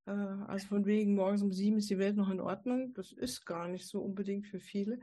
Äh, 0.07 0.13
also 0.13 0.69
von 0.69 0.87
wegen, 0.87 1.15
morgens 1.15 1.43
um 1.43 1.53
sieben 1.53 1.79
ist 1.79 1.91
die 1.91 1.99
Welt 1.99 2.17
noch 2.17 2.31
in 2.31 2.41
Ordnung. 2.41 2.95
Das 2.95 3.13
ist 3.13 3.45
gar 3.45 3.69
nicht 3.69 3.87
so 3.87 4.01
unbedingt 4.01 4.47
für 4.47 4.61
viele. 4.61 5.01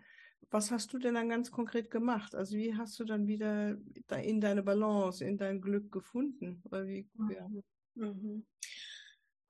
Was 0.50 0.72
hast 0.72 0.94
du 0.94 1.00
denn 1.00 1.15
dann 1.15 1.29
ganz 1.29 1.51
konkret 1.51 1.91
gemacht? 1.91 2.34
Also 2.34 2.56
wie 2.56 2.75
hast 2.75 2.98
du 3.00 3.03
dann 3.03 3.27
wieder 3.27 3.77
in 4.24 4.39
deine 4.39 4.63
Balance, 4.63 5.25
in 5.25 5.38
dein 5.38 5.62
Glück 5.62 5.91
gefunden? 5.91 6.63
Wie, 6.72 7.10
ja. 7.29 7.50
Mhm. 7.96 8.46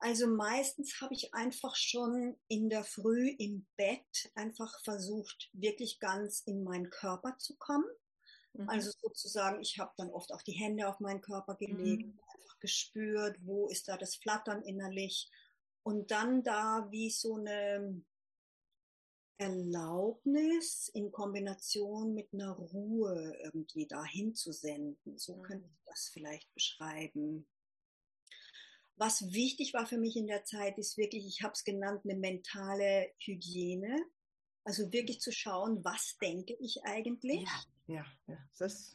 Also 0.00 0.28
meistens 0.28 1.00
habe 1.00 1.14
ich 1.14 1.34
einfach 1.34 1.74
schon 1.76 2.36
in 2.48 2.68
der 2.68 2.84
Früh 2.84 3.30
im 3.38 3.66
Bett 3.76 4.30
einfach 4.34 4.80
versucht, 4.82 5.50
wirklich 5.52 5.98
ganz 5.98 6.40
in 6.40 6.62
meinen 6.62 6.90
Körper 6.90 7.36
zu 7.38 7.56
kommen. 7.56 7.88
Mhm. 8.58 8.68
Also 8.68 8.90
sozusagen, 9.00 9.60
ich 9.62 9.78
habe 9.78 9.92
dann 9.96 10.10
oft 10.10 10.32
auch 10.32 10.42
die 10.42 10.52
Hände 10.52 10.88
auf 10.88 11.00
meinen 11.00 11.20
Körper 11.20 11.54
gelegt, 11.54 12.04
Mhm. 12.04 12.18
einfach 12.34 12.58
gespürt, 12.60 13.38
wo 13.42 13.68
ist 13.68 13.88
da 13.88 13.96
das 13.96 14.16
Flattern 14.16 14.62
innerlich. 14.62 15.30
Und 15.84 16.10
dann 16.10 16.42
da 16.42 16.88
wie 16.90 17.10
so 17.10 17.36
eine 17.36 18.02
Erlaubnis 19.38 20.90
in 20.92 21.12
Kombination 21.12 22.12
mit 22.12 22.34
einer 22.34 22.50
Ruhe 22.52 23.38
irgendwie 23.44 23.86
dahin 23.86 24.34
zu 24.34 24.52
senden. 24.52 25.16
So 25.16 25.36
Mhm. 25.36 25.42
könnte 25.42 25.68
ich 25.68 25.80
das 25.86 26.10
vielleicht 26.12 26.52
beschreiben. 26.54 27.46
Was 28.96 29.32
wichtig 29.32 29.74
war 29.74 29.86
für 29.86 29.96
mich 29.98 30.16
in 30.16 30.26
der 30.26 30.44
Zeit, 30.44 30.76
ist 30.76 30.98
wirklich, 30.98 31.24
ich 31.24 31.42
habe 31.42 31.52
es 31.52 31.62
genannt, 31.62 32.00
eine 32.04 32.16
mentale 32.16 33.12
Hygiene. 33.20 34.04
Also 34.68 34.92
wirklich 34.92 35.18
zu 35.22 35.32
schauen, 35.32 35.82
was 35.82 36.18
denke 36.20 36.54
ich 36.60 36.84
eigentlich? 36.84 37.40
Ja, 37.86 37.94
ja, 37.94 38.06
ja. 38.26 38.36
Das, 38.58 38.94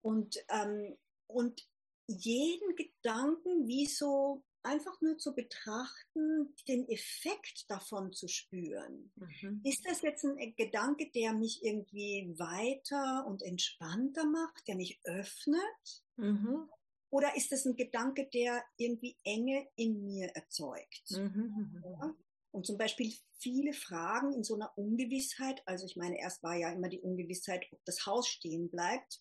Und, 0.00 0.36
ähm, 0.48 0.98
und 1.28 1.64
jeden 2.08 2.74
Gedanken 2.74 3.68
wie 3.68 3.86
so 3.86 4.42
einfach 4.64 5.00
nur 5.00 5.18
zu 5.18 5.32
betrachten, 5.32 6.56
den 6.66 6.88
Effekt 6.88 7.70
davon 7.70 8.12
zu 8.12 8.26
spüren. 8.26 9.12
mhm. 9.14 9.60
Ist 9.62 9.86
das 9.86 10.02
jetzt 10.02 10.24
ein 10.24 10.56
Gedanke, 10.56 11.08
der 11.12 11.34
mich 11.34 11.62
irgendwie 11.62 12.34
weiter 12.36 13.24
und 13.24 13.42
entspannter 13.42 14.24
macht, 14.24 14.66
der 14.66 14.74
mich 14.74 14.98
öffnet? 15.04 16.02
Mhm. 16.16 16.68
Oder 17.10 17.36
ist 17.36 17.52
das 17.52 17.64
ein 17.64 17.76
Gedanke, 17.76 18.26
der 18.26 18.64
irgendwie 18.76 19.16
Enge 19.22 19.68
in 19.76 20.02
mir 20.04 20.34
erzeugt? 20.34 21.12
Mhm. 21.12 21.80
Mhm. 21.80 21.84
Ja? 21.84 22.14
Und 22.52 22.66
zum 22.66 22.78
Beispiel 22.78 23.14
viele 23.38 23.72
Fragen 23.74 24.34
in 24.34 24.44
so 24.44 24.54
einer 24.56 24.76
Ungewissheit. 24.78 25.62
Also 25.66 25.86
ich 25.86 25.96
meine, 25.96 26.18
erst 26.20 26.42
war 26.44 26.56
ja 26.56 26.70
immer 26.72 26.88
die 26.90 27.00
Ungewissheit, 27.00 27.66
ob 27.72 27.84
das 27.86 28.06
Haus 28.06 28.28
stehen 28.28 28.70
bleibt. 28.70 29.20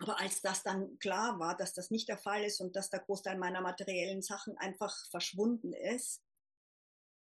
Aber 0.00 0.20
als 0.20 0.42
das 0.42 0.62
dann 0.64 0.98
klar 0.98 1.38
war, 1.40 1.56
dass 1.56 1.74
das 1.74 1.90
nicht 1.90 2.08
der 2.08 2.18
Fall 2.18 2.44
ist 2.44 2.60
und 2.60 2.76
dass 2.76 2.90
der 2.90 3.00
Großteil 3.00 3.38
meiner 3.38 3.62
materiellen 3.62 4.22
Sachen 4.22 4.58
einfach 4.58 4.94
verschwunden 5.10 5.72
ist, 5.72 6.22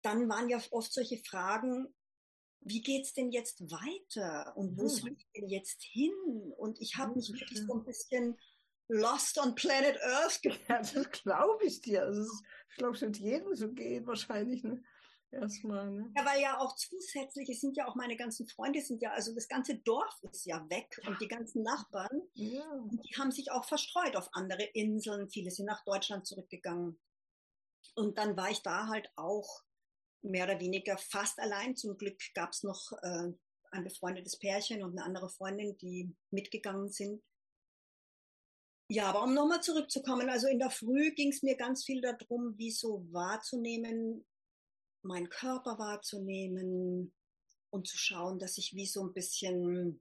dann 0.03 0.29
waren 0.29 0.49
ja 0.49 0.61
oft 0.71 0.93
solche 0.93 1.19
Fragen, 1.19 1.95
wie 2.61 2.83
geht's 2.83 3.15
denn 3.15 3.31
jetzt 3.33 3.63
weiter 3.71 4.57
und 4.57 4.77
wo 4.79 4.89
Mhm. 4.89 4.89
soll 4.89 5.13
ich 5.17 5.27
denn 5.35 5.49
jetzt 5.49 5.83
hin? 5.83 6.13
Und 6.57 6.81
ich 6.81 6.97
habe 6.97 7.13
Mhm, 7.13 7.19
mich 7.19 7.33
wirklich 7.33 7.65
so 7.67 7.75
ein 7.75 7.85
bisschen 7.85 8.39
lost 8.89 9.39
on 9.39 9.55
planet 9.55 9.99
Earth 10.03 10.43
gefühlt. 10.43 10.69
Ja, 10.69 10.79
das 10.83 11.11
glaube 11.11 11.65
ich 11.65 11.81
dir. 11.81 12.03
Also, 12.03 12.23
ist, 12.23 12.43
ich 12.71 12.77
glaube, 12.77 12.95
es 12.97 13.03
wird 13.03 13.19
jedem 13.19 13.55
so 13.55 13.73
gehen, 13.73 14.07
wahrscheinlich, 14.07 14.63
ne? 14.65 14.83
Erstmal, 15.35 15.91
ne? 15.91 16.13
Ja, 16.17 16.25
weil 16.25 16.41
ja 16.41 16.59
auch 16.59 16.75
zusätzlich, 16.77 17.49
es 17.49 17.61
sind 17.61 17.77
ja 17.77 17.87
auch 17.89 17.95
meine 17.95 18.17
ganzen 18.17 18.47
Freunde, 18.47 18.81
sind 18.81 19.03
ja, 19.03 19.13
also 19.13 19.35
das 19.35 19.49
ganze 19.49 19.77
Dorf 19.79 20.15
ist 20.33 20.47
ja 20.47 20.65
weg 20.71 21.01
und 21.07 21.21
die 21.21 21.29
ganzen 21.29 21.63
Nachbarn, 21.63 22.23
Ja. 22.35 22.65
die 22.87 23.17
haben 23.19 23.31
sich 23.31 23.51
auch 23.51 23.65
verstreut 23.65 24.17
auf 24.17 24.29
andere 24.33 24.63
Inseln. 24.75 25.29
Viele 25.29 25.51
sind 25.51 25.67
nach 25.67 25.85
Deutschland 25.85 26.27
zurückgegangen. 26.27 27.01
Und 27.97 28.19
dann 28.19 28.37
war 28.37 28.51
ich 28.51 28.63
da 28.63 28.89
halt 28.89 29.11
auch 29.17 29.63
mehr 30.23 30.45
oder 30.45 30.61
weniger 30.61 30.97
fast 30.97 31.39
allein. 31.39 31.77
Zum 31.77 31.97
Glück 31.97 32.19
gab 32.35 32.51
es 32.51 32.63
noch 32.63 32.93
äh, 33.03 33.33
ein 33.73 33.85
befreundetes 33.85 34.39
Pärchen 34.39 34.83
und 34.83 34.93
eine 34.93 35.05
andere 35.05 35.29
Freundin, 35.29 35.77
die 35.79 36.15
mitgegangen 36.31 36.89
sind. 36.89 37.23
Ja, 38.89 39.07
aber 39.07 39.23
um 39.23 39.35
nochmal 39.35 39.63
zurückzukommen, 39.63 40.29
also 40.29 40.47
in 40.47 40.59
der 40.59 40.71
Früh 40.71 41.13
ging 41.15 41.31
es 41.31 41.43
mir 41.43 41.57
ganz 41.57 41.85
viel 41.85 42.01
darum, 42.03 42.57
wie 42.59 42.71
so 42.71 43.07
wahrzunehmen, 43.13 44.27
meinen 45.05 45.29
Körper 45.29 45.79
wahrzunehmen 45.79 47.15
und 47.71 47.89
zu 47.89 47.97
schauen, 47.97 48.39
dass 48.39 48.59
ich 48.59 48.75
wie 48.75 48.87
so 48.87 49.05
ein 49.05 49.13
bisschen, 49.13 50.01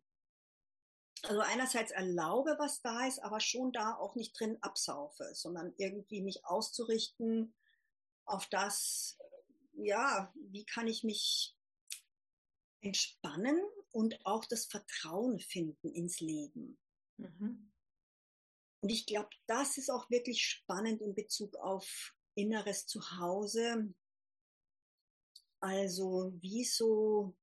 also 1.24 1.40
einerseits 1.42 1.92
erlaube, 1.92 2.56
was 2.60 2.82
da 2.82 3.08
ist, 3.08 3.20
aber 3.20 3.40
schon 3.40 3.72
da 3.72 3.96
auch 3.96 4.16
nicht 4.16 4.40
drin 4.40 4.58
absaufe, 4.62 5.30
sondern 5.34 5.74
irgendwie 5.78 6.22
mich 6.22 6.46
auszurichten 6.46 7.54
auf 8.26 8.48
das, 8.48 9.18
ja, 9.74 10.34
wie 10.36 10.66
kann 10.66 10.88
ich 10.88 11.04
mich 11.04 11.56
entspannen 12.82 13.60
und 13.92 14.26
auch 14.26 14.46
das 14.46 14.66
Vertrauen 14.66 15.40
finden 15.40 15.90
ins 15.94 16.20
Leben. 16.20 16.78
Mhm. 17.18 17.72
Und 18.82 18.90
ich 18.90 19.06
glaube, 19.06 19.30
das 19.48 19.78
ist 19.78 19.90
auch 19.90 20.10
wirklich 20.10 20.46
spannend 20.46 21.02
in 21.02 21.16
Bezug 21.16 21.56
auf 21.56 22.14
inneres 22.36 22.86
Zuhause. 22.86 23.94
Also 25.64 26.34
wie 26.42 26.66
so, 26.66 27.38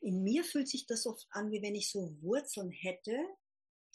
in 0.00 0.22
mir 0.22 0.44
fühlt 0.44 0.68
sich 0.68 0.86
das 0.86 1.06
oft 1.06 1.26
an, 1.30 1.50
wie 1.50 1.60
wenn 1.60 1.74
ich 1.74 1.90
so 1.90 2.16
Wurzeln 2.22 2.70
hätte, 2.70 3.18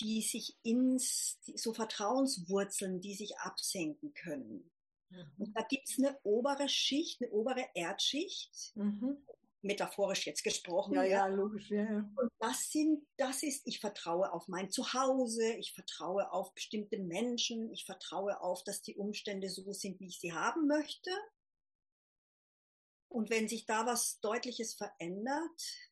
die 0.01 0.21
sich 0.21 0.57
ins, 0.63 1.39
so 1.55 1.73
Vertrauenswurzeln, 1.73 2.99
die 2.99 3.15
sich 3.15 3.37
absenken 3.37 4.13
können. 4.13 4.69
Mhm. 5.11 5.31
Und 5.37 5.55
da 5.55 5.61
gibt 5.61 5.87
es 5.87 5.97
eine 5.97 6.19
obere 6.23 6.67
Schicht, 6.67 7.21
eine 7.21 7.31
obere 7.31 7.65
Erdschicht, 7.73 8.73
Mhm. 8.75 9.25
metaphorisch 9.61 10.27
jetzt 10.27 10.43
gesprochen. 10.43 10.95
Ja, 10.95 11.03
ja, 11.03 11.27
logisch, 11.27 11.69
ja, 11.69 11.83
ja. 11.83 12.11
Und 12.17 12.29
das 12.39 12.69
sind, 12.69 13.07
das 13.15 13.43
ist, 13.43 13.65
ich 13.65 13.79
vertraue 13.79 14.33
auf 14.33 14.49
mein 14.49 14.71
Zuhause, 14.71 15.53
ich 15.53 15.71
vertraue 15.71 16.33
auf 16.33 16.53
bestimmte 16.53 16.97
Menschen, 16.99 17.71
ich 17.71 17.85
vertraue 17.85 18.41
auf, 18.41 18.61
dass 18.65 18.81
die 18.81 18.97
Umstände 18.97 19.49
so 19.49 19.71
sind, 19.71 20.01
wie 20.01 20.07
ich 20.07 20.19
sie 20.19 20.33
haben 20.33 20.67
möchte. 20.67 21.11
Und 23.09 23.29
wenn 23.29 23.47
sich 23.47 23.65
da 23.65 23.85
was 23.85 24.19
Deutliches 24.21 24.75
verändert, 24.75 25.89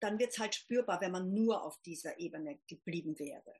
dann 0.00 0.18
wird 0.18 0.32
es 0.32 0.38
halt 0.38 0.54
spürbar, 0.54 1.00
wenn 1.00 1.12
man 1.12 1.32
nur 1.32 1.64
auf 1.64 1.80
dieser 1.82 2.18
Ebene 2.18 2.58
geblieben 2.66 3.18
wäre. 3.18 3.54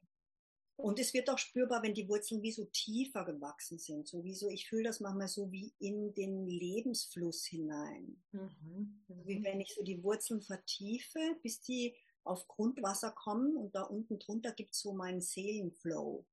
Und 0.77 0.99
es 0.99 1.15
wird 1.15 1.31
auch 1.31 1.39
spürbar, 1.39 1.83
wenn 1.83 1.95
die 1.95 2.07
Wurzeln 2.07 2.43
wie 2.43 2.53
so 2.53 2.67
tiefer 2.67 3.25
gewachsen 3.25 3.79
sind. 3.79 4.07
Sowieso, 4.07 4.51
ich 4.51 4.69
fühle 4.69 4.85
das 4.85 5.01
manchmal 5.01 5.29
so 5.29 5.51
wie 5.51 5.73
in 5.79 6.13
den 6.13 6.47
Lebensfluss 6.47 7.47
hinein. 7.47 8.23
Mhm. 8.33 9.03
Wie 9.25 9.43
wenn 9.43 9.61
ich 9.61 9.75
so 9.75 9.83
die 9.83 10.03
Wurzeln 10.03 10.43
vertiefe, 10.43 11.39
bis 11.43 11.63
die 11.63 11.97
auf 12.25 12.47
Grundwasser 12.47 13.11
kommen 13.13 13.57
und 13.57 13.75
da 13.75 13.85
unten 13.85 14.19
drunter 14.19 14.53
gibt 14.53 14.75
es 14.75 14.81
so 14.81 14.93
meinen 14.93 15.23
Seelenflow. 15.23 16.27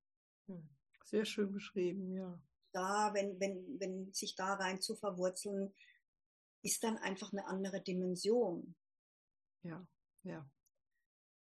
Mhm. 0.47 0.69
Sehr 1.05 1.23
schön 1.23 1.51
beschrieben, 1.51 2.11
ja. 2.13 2.41
da, 2.73 3.13
wenn, 3.13 3.39
wenn, 3.39 3.79
wenn 3.79 4.11
sich 4.13 4.35
da 4.35 4.55
rein 4.55 4.81
zu 4.81 4.95
verwurzeln, 4.95 5.73
ist 6.63 6.83
dann 6.83 6.97
einfach 6.97 7.31
eine 7.31 7.45
andere 7.45 7.81
Dimension. 7.81 8.75
Ja, 9.63 9.85
ja. 10.23 10.49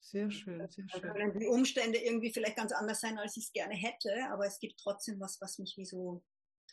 Sehr 0.00 0.30
schön, 0.30 0.58
sehr 0.68 0.88
schön. 0.88 1.02
Da 1.02 1.12
können 1.12 1.38
die 1.38 1.46
Umstände 1.46 1.98
irgendwie 1.98 2.32
vielleicht 2.32 2.56
ganz 2.56 2.72
anders 2.72 3.00
sein, 3.00 3.16
als 3.18 3.36
ich 3.36 3.44
es 3.44 3.52
gerne 3.52 3.74
hätte, 3.74 4.12
aber 4.30 4.46
es 4.46 4.58
gibt 4.58 4.78
trotzdem 4.78 5.18
was, 5.20 5.40
was 5.40 5.58
mich 5.58 5.76
wie 5.78 5.86
so 5.86 6.22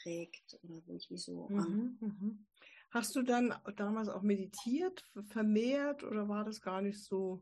trägt 0.02 0.60
oder 0.64 0.82
wo 0.86 0.96
ich 0.96 1.10
wie 1.10 1.18
so 1.18 1.48
mhm, 1.50 1.98
mhm. 2.00 2.48
Hast 2.90 3.16
du 3.16 3.22
dann 3.22 3.56
damals 3.78 4.10
auch 4.10 4.22
meditiert, 4.22 5.10
vermehrt 5.30 6.04
oder 6.04 6.28
war 6.28 6.44
das 6.44 6.62
gar 6.62 6.82
nicht 6.82 7.02
so? 7.02 7.42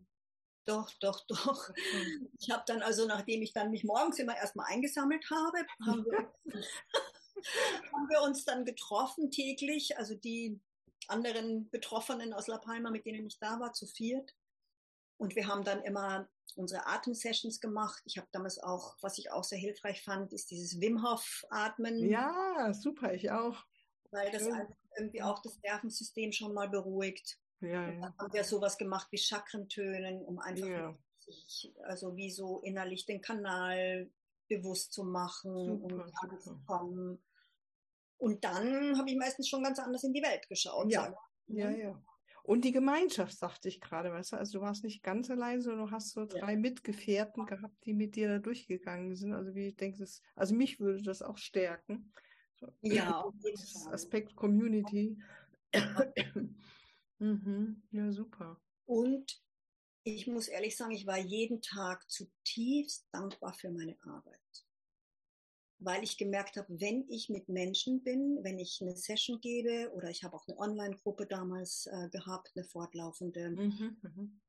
Doch, 0.65 0.91
doch, 1.00 1.25
doch. 1.25 1.72
Ich 2.38 2.51
habe 2.51 2.63
dann 2.67 2.84
also, 2.84 3.08
nachdem 3.08 3.41
ich 3.41 3.53
dann 3.53 3.72
mich 3.72 3.84
morgens 3.84 4.19
immer 4.19 4.38
erstmal 4.38 4.67
eingesammelt 4.72 5.27
habe, 5.31 5.58
haben 5.88 6.05
wir, 6.05 6.34
haben 7.93 8.10
wir 8.10 8.22
uns 8.22 8.46
dann 8.46 8.63
getroffen 8.63 9.31
täglich, 9.31 9.98
also 9.98 10.13
die 10.13 10.62
anderen 11.10 11.70
Betroffenen 11.70 12.34
aus 12.34 12.48
La 12.48 12.58
Palma, 12.58 12.92
mit 12.92 13.06
denen 13.06 13.25
ich 13.25 13.39
da 13.39 13.60
war, 13.60 13.74
zu 13.74 13.88
viert. 13.88 14.36
Und 15.18 15.36
wir 15.36 15.48
haben 15.48 15.63
dann 15.63 15.84
immer 15.84 16.30
unsere 16.56 16.86
Atemsessions 16.88 17.60
gemacht. 17.60 18.01
Ich 18.06 18.18
habe 18.18 18.28
damals 18.32 18.60
auch, 18.60 18.96
was 19.01 19.18
ich 19.18 19.32
auch 19.32 19.44
sehr 19.44 19.60
hilfreich 19.60 20.04
fand, 20.04 20.34
ist 20.34 20.51
dieses 20.51 20.80
Wim 20.80 21.04
Hof 21.04 21.46
Atmen. 21.50 22.10
Ja, 22.10 22.74
super, 22.74 23.13
ich 23.13 23.32
auch. 23.32 23.63
Weil 24.12 24.32
das 24.32 24.46
ja. 24.46 24.68
irgendwie 24.98 25.22
auch 25.22 25.42
das 25.42 25.60
Nervensystem 25.62 26.32
schon 26.32 26.54
mal 26.54 26.70
beruhigt. 26.70 27.38
Ja, 27.62 27.89
ja. 27.89 28.01
Dann 28.01 28.18
haben 28.18 28.34
wir 28.34 28.44
sowas 28.44 28.78
gemacht 28.78 29.08
wie 29.12 29.18
Chakrentönen, 29.18 30.24
um 30.25 30.39
einfach 30.39 30.68
ja. 30.68 30.98
sich, 31.20 31.74
also 31.84 32.16
wie 32.16 32.32
so 32.32 32.62
innerlich 32.62 33.06
den 33.06 33.22
Kanal 33.22 34.10
bewusst 34.48 34.94
zu 34.94 35.04
machen 35.04 35.82
super, 35.82 35.96
und 35.96 36.13
anzukommen. 36.22 37.24
Und 38.19 38.43
dann 38.43 38.97
habe 38.97 39.09
ich 39.09 39.17
meistens 39.17 39.47
schon 39.47 39.63
ganz 39.63 39.79
anders 39.79 40.03
in 40.03 40.13
die 40.13 40.21
Welt 40.21 40.47
geschaut. 40.47 40.91
Ja, 40.91 41.15
ja, 41.47 41.71
ja. 41.71 42.01
Und 42.43 42.65
die 42.65 42.71
Gemeinschaft, 42.71 43.38
sagte 43.38 43.67
ich 43.69 43.79
gerade, 43.79 44.11
weißt 44.11 44.33
du, 44.33 44.38
also 44.38 44.59
du 44.59 44.65
warst 44.65 44.83
nicht 44.83 45.03
ganz 45.03 45.29
allein, 45.29 45.61
sondern 45.61 45.85
du 45.85 45.91
hast 45.91 46.11
so 46.11 46.25
drei 46.25 46.53
ja. 46.53 46.59
Mitgefährten 46.59 47.45
gehabt, 47.45 47.85
die 47.85 47.93
mit 47.93 48.15
dir 48.15 48.27
da 48.27 48.39
durchgegangen 48.39 49.15
sind. 49.15 49.33
Also 49.33 49.55
wie 49.55 49.67
ich 49.67 49.75
denke, 49.75 49.99
das, 49.99 50.21
also 50.35 50.55
mich 50.55 50.79
würde 50.79 51.01
das 51.01 51.21
auch 51.21 51.38
stärken. 51.38 52.11
Ja, 52.81 53.21
auf 53.23 53.35
jeden 53.43 53.57
Fall. 53.57 53.93
Aspekt 53.93 54.35
Community. 54.35 55.17
mhm. 57.19 57.83
Ja, 57.91 58.11
super. 58.11 58.59
Und 58.85 59.41
ich 60.03 60.27
muss 60.27 60.47
ehrlich 60.47 60.75
sagen, 60.75 60.91
ich 60.91 61.05
war 61.05 61.19
jeden 61.19 61.61
Tag 61.61 62.09
zutiefst 62.09 63.07
dankbar 63.11 63.53
für 63.53 63.69
meine 63.69 63.95
Arbeit 64.01 64.65
weil 65.79 66.03
ich 66.03 66.17
gemerkt 66.17 66.57
habe, 66.57 66.79
wenn 66.79 67.07
ich 67.09 67.29
mit 67.29 67.48
Menschen 67.48 68.03
bin, 68.03 68.43
wenn 68.43 68.59
ich 68.59 68.79
eine 68.81 68.95
Session 68.95 69.39
gebe 69.39 69.91
oder 69.93 70.09
ich 70.09 70.24
habe 70.24 70.36
auch 70.36 70.48
eine 70.48 70.57
Online-Gruppe 70.57 71.25
damals 71.25 71.88
äh, 71.88 72.09
gehabt, 72.09 72.51
eine 72.55 72.65
fortlaufende, 72.65 73.51
mhm, 73.51 73.98
mhm, 74.01 74.41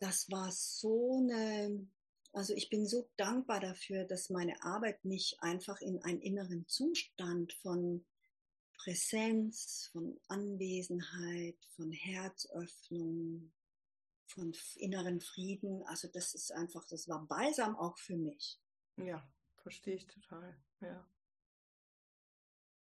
das 0.00 0.28
war 0.30 0.50
so 0.50 1.18
eine, 1.18 1.86
also 2.32 2.52
ich 2.54 2.68
bin 2.68 2.86
so 2.86 3.08
dankbar 3.16 3.60
dafür, 3.60 4.04
dass 4.04 4.30
meine 4.30 4.60
Arbeit 4.64 5.04
mich 5.04 5.36
einfach 5.40 5.80
in 5.80 6.02
einen 6.02 6.20
inneren 6.20 6.66
Zustand 6.66 7.52
von 7.52 8.04
Präsenz, 8.76 9.90
von 9.92 10.18
Anwesenheit, 10.26 11.56
von 11.76 11.92
Herzöffnung, 11.92 13.52
von 14.26 14.52
inneren 14.76 15.20
Frieden, 15.20 15.84
also 15.84 16.08
das 16.08 16.34
ist 16.34 16.50
einfach, 16.50 16.84
das 16.88 17.08
war 17.08 17.24
balsam 17.26 17.76
auch 17.76 17.98
für 17.98 18.16
mich. 18.16 18.58
Ja, 18.96 19.22
verstehe 19.62 19.94
ich 19.94 20.06
total. 20.06 20.56
Ja. 20.80 21.06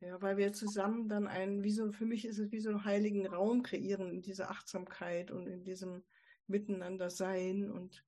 Ja, 0.01 0.21
weil 0.21 0.37
wir 0.37 0.53
zusammen 0.53 1.09
dann 1.09 1.29
einen, 1.29 1.63
wie 1.63 1.71
so, 1.71 1.93
für 1.93 2.07
mich 2.07 2.25
ist 2.25 2.39
es 2.39 2.51
wie 2.51 2.61
so 2.61 2.71
einen 2.71 2.85
heiligen 2.85 3.25
Raum 3.27 3.63
kreieren 3.63 4.11
in 4.11 4.21
dieser 4.21 4.51
Achtsamkeit 4.51 5.31
und 5.31 5.47
in 5.47 5.63
diesem 5.63 6.03
Miteinander 6.49 7.09
sein 7.09 7.71
und 7.71 8.05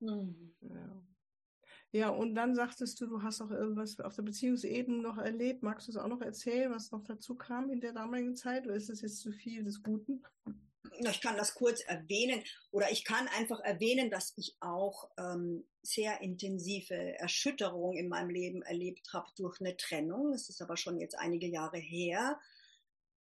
mhm. 0.00 0.56
ja. 0.60 1.06
Ja, 1.92 2.08
und 2.10 2.34
dann 2.34 2.54
sagtest 2.54 3.00
du, 3.00 3.06
du 3.06 3.22
hast 3.22 3.40
auch 3.40 3.50
irgendwas 3.50 4.00
auf 4.00 4.14
der 4.14 4.22
Beziehungsebene 4.22 5.00
noch 5.00 5.18
erlebt. 5.18 5.62
Magst 5.62 5.86
du 5.86 5.92
es 5.92 5.96
auch 5.96 6.08
noch 6.08 6.20
erzählen, 6.20 6.70
was 6.70 6.90
noch 6.90 7.04
dazu 7.04 7.36
kam 7.36 7.70
in 7.70 7.80
der 7.80 7.92
damaligen 7.92 8.34
Zeit? 8.34 8.66
Oder 8.66 8.74
ist 8.74 8.90
es 8.90 9.00
jetzt 9.00 9.20
zu 9.20 9.32
viel 9.32 9.62
des 9.62 9.82
Guten? 9.82 10.22
Ich 10.98 11.20
kann 11.20 11.36
das 11.36 11.54
kurz 11.54 11.80
erwähnen 11.82 12.42
oder 12.70 12.90
ich 12.90 13.04
kann 13.04 13.28
einfach 13.28 13.60
erwähnen, 13.60 14.10
dass 14.10 14.32
ich 14.36 14.56
auch 14.60 15.10
ähm, 15.18 15.64
sehr 15.82 16.20
intensive 16.20 17.18
Erschütterungen 17.18 17.96
in 17.96 18.08
meinem 18.08 18.30
Leben 18.30 18.62
erlebt 18.62 19.12
habe 19.12 19.28
durch 19.36 19.60
eine 19.60 19.76
Trennung. 19.76 20.32
Es 20.32 20.48
ist 20.48 20.62
aber 20.62 20.76
schon 20.76 20.98
jetzt 20.98 21.18
einige 21.18 21.46
Jahre 21.46 21.78
her, 21.78 22.38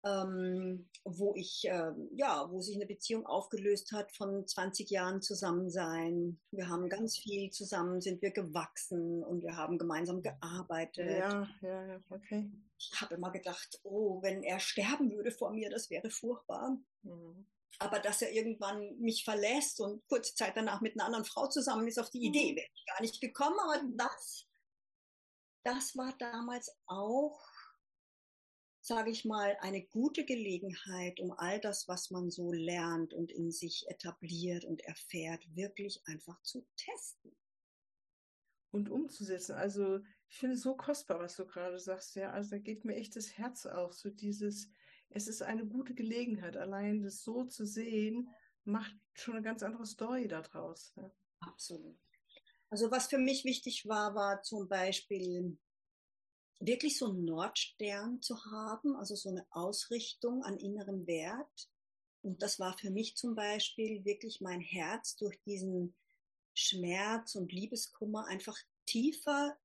ähm, 0.04 0.88
wo 1.04 1.34
ich 1.34 1.66
äh, 1.68 1.92
ja, 2.14 2.48
wo 2.50 2.60
sich 2.60 2.76
eine 2.76 2.86
Beziehung 2.86 3.26
aufgelöst 3.26 3.92
hat 3.92 4.12
von 4.12 4.46
20 4.46 4.90
Jahren 4.90 5.22
Zusammensein. 5.22 6.38
Wir 6.50 6.68
haben 6.68 6.88
ganz 6.88 7.18
viel 7.18 7.50
zusammen, 7.50 8.00
sind 8.00 8.22
wir 8.22 8.30
gewachsen 8.30 9.24
und 9.24 9.42
wir 9.42 9.56
haben 9.56 9.78
gemeinsam 9.78 10.22
gearbeitet. 10.22 11.18
Ja, 11.18 11.48
ja, 11.62 11.86
ja, 11.86 12.00
okay. 12.10 12.50
Ich 12.78 13.00
habe 13.00 13.16
immer 13.16 13.30
gedacht, 13.30 13.80
oh, 13.82 14.22
wenn 14.22 14.42
er 14.42 14.60
sterben 14.60 15.10
würde 15.10 15.32
vor 15.32 15.52
mir, 15.52 15.68
das 15.70 15.90
wäre 15.90 16.10
furchtbar. 16.10 16.78
Mhm. 17.02 17.46
Aber 17.78 18.00
dass 18.00 18.22
er 18.22 18.32
irgendwann 18.32 18.98
mich 18.98 19.24
verlässt 19.24 19.80
und 19.80 20.04
kurze 20.08 20.34
Zeit 20.34 20.56
danach 20.56 20.80
mit 20.80 20.94
einer 20.94 21.04
anderen 21.04 21.24
Frau 21.24 21.48
zusammen 21.48 21.86
ist, 21.86 21.98
auf 21.98 22.10
die 22.10 22.24
Idee 22.24 22.52
mhm. 22.52 22.56
wäre 22.56 22.68
ich 22.74 22.86
gar 22.86 23.00
nicht 23.00 23.20
gekommen. 23.20 23.58
Aber 23.60 23.80
das, 23.96 24.46
das 25.64 25.96
war 25.96 26.16
damals 26.18 26.74
auch, 26.86 27.40
sage 28.80 29.10
ich 29.10 29.24
mal, 29.24 29.56
eine 29.60 29.84
gute 29.86 30.24
Gelegenheit, 30.24 31.20
um 31.20 31.32
all 31.32 31.60
das, 31.60 31.86
was 31.86 32.10
man 32.10 32.30
so 32.30 32.52
lernt 32.52 33.14
und 33.14 33.30
in 33.30 33.52
sich 33.52 33.88
etabliert 33.88 34.64
und 34.64 34.80
erfährt, 34.82 35.44
wirklich 35.54 36.02
einfach 36.06 36.40
zu 36.42 36.66
testen. 36.76 37.36
Und 38.70 38.90
umzusetzen. 38.90 39.54
Also 39.54 40.00
ich 40.28 40.38
finde 40.38 40.56
es 40.56 40.62
so 40.62 40.76
kostbar, 40.76 41.20
was 41.20 41.36
du 41.36 41.46
gerade 41.46 41.78
sagst. 41.78 42.16
Ja, 42.16 42.32
also 42.32 42.50
da 42.50 42.58
geht 42.58 42.84
mir 42.84 42.96
echt 42.96 43.16
das 43.16 43.38
Herz 43.38 43.66
auf, 43.66 43.94
so 43.94 44.10
dieses, 44.10 44.70
es 45.10 45.28
ist 45.28 45.42
eine 45.42 45.66
gute 45.66 45.94
Gelegenheit. 45.94 46.56
Allein 46.56 47.02
das 47.02 47.22
so 47.22 47.44
zu 47.44 47.66
sehen, 47.66 48.28
macht 48.64 48.94
schon 49.14 49.34
eine 49.34 49.42
ganz 49.42 49.62
andere 49.62 49.86
Story 49.86 50.28
daraus. 50.28 50.92
Ja. 50.96 51.10
Absolut. 51.40 51.96
Also 52.70 52.90
was 52.90 53.06
für 53.06 53.18
mich 53.18 53.44
wichtig 53.44 53.86
war, 53.86 54.14
war 54.14 54.42
zum 54.42 54.68
Beispiel 54.68 55.56
wirklich 56.60 56.98
so 56.98 57.06
einen 57.06 57.24
Nordstern 57.24 58.20
zu 58.20 58.36
haben, 58.46 58.96
also 58.96 59.14
so 59.14 59.30
eine 59.30 59.46
Ausrichtung 59.50 60.42
an 60.42 60.58
innerem 60.58 61.06
Wert. 61.06 61.70
Und 62.22 62.42
das 62.42 62.58
war 62.58 62.76
für 62.76 62.90
mich 62.90 63.16
zum 63.16 63.34
Beispiel 63.34 64.04
wirklich 64.04 64.40
mein 64.40 64.60
Herz 64.60 65.16
durch 65.16 65.40
diesen 65.44 65.94
Schmerz 66.52 67.36
und 67.36 67.52
Liebeskummer 67.52 68.26
einfach 68.26 68.58
tiefer 68.86 69.56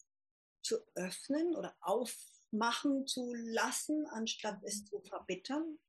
zu 0.62 0.77
öffnen 0.93 1.56
oder 1.56 1.75
auf 1.82 2.15
machen 2.53 3.07
zu 3.07 3.33
lassen, 3.33 4.05
anstatt 4.07 4.63
es 4.63 4.81
mhm. 4.81 4.85
zu 4.85 4.99
verbittern. 5.01 5.79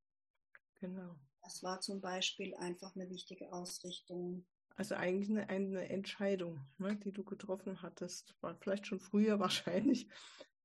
Genau. 0.80 1.16
Das 1.42 1.62
war 1.62 1.80
zum 1.80 2.00
Beispiel 2.00 2.54
einfach 2.56 2.94
eine 2.96 3.08
wichtige 3.10 3.52
Ausrichtung. 3.52 4.46
Also 4.76 4.94
eigentlich 4.94 5.30
eine, 5.30 5.48
eine 5.48 5.88
Entscheidung, 5.88 6.60
ne, 6.78 6.96
die 6.96 7.12
du 7.12 7.22
getroffen 7.22 7.82
hattest. 7.82 8.34
War 8.40 8.56
vielleicht 8.56 8.86
schon 8.86 9.00
früher 9.00 9.38
wahrscheinlich. 9.40 10.08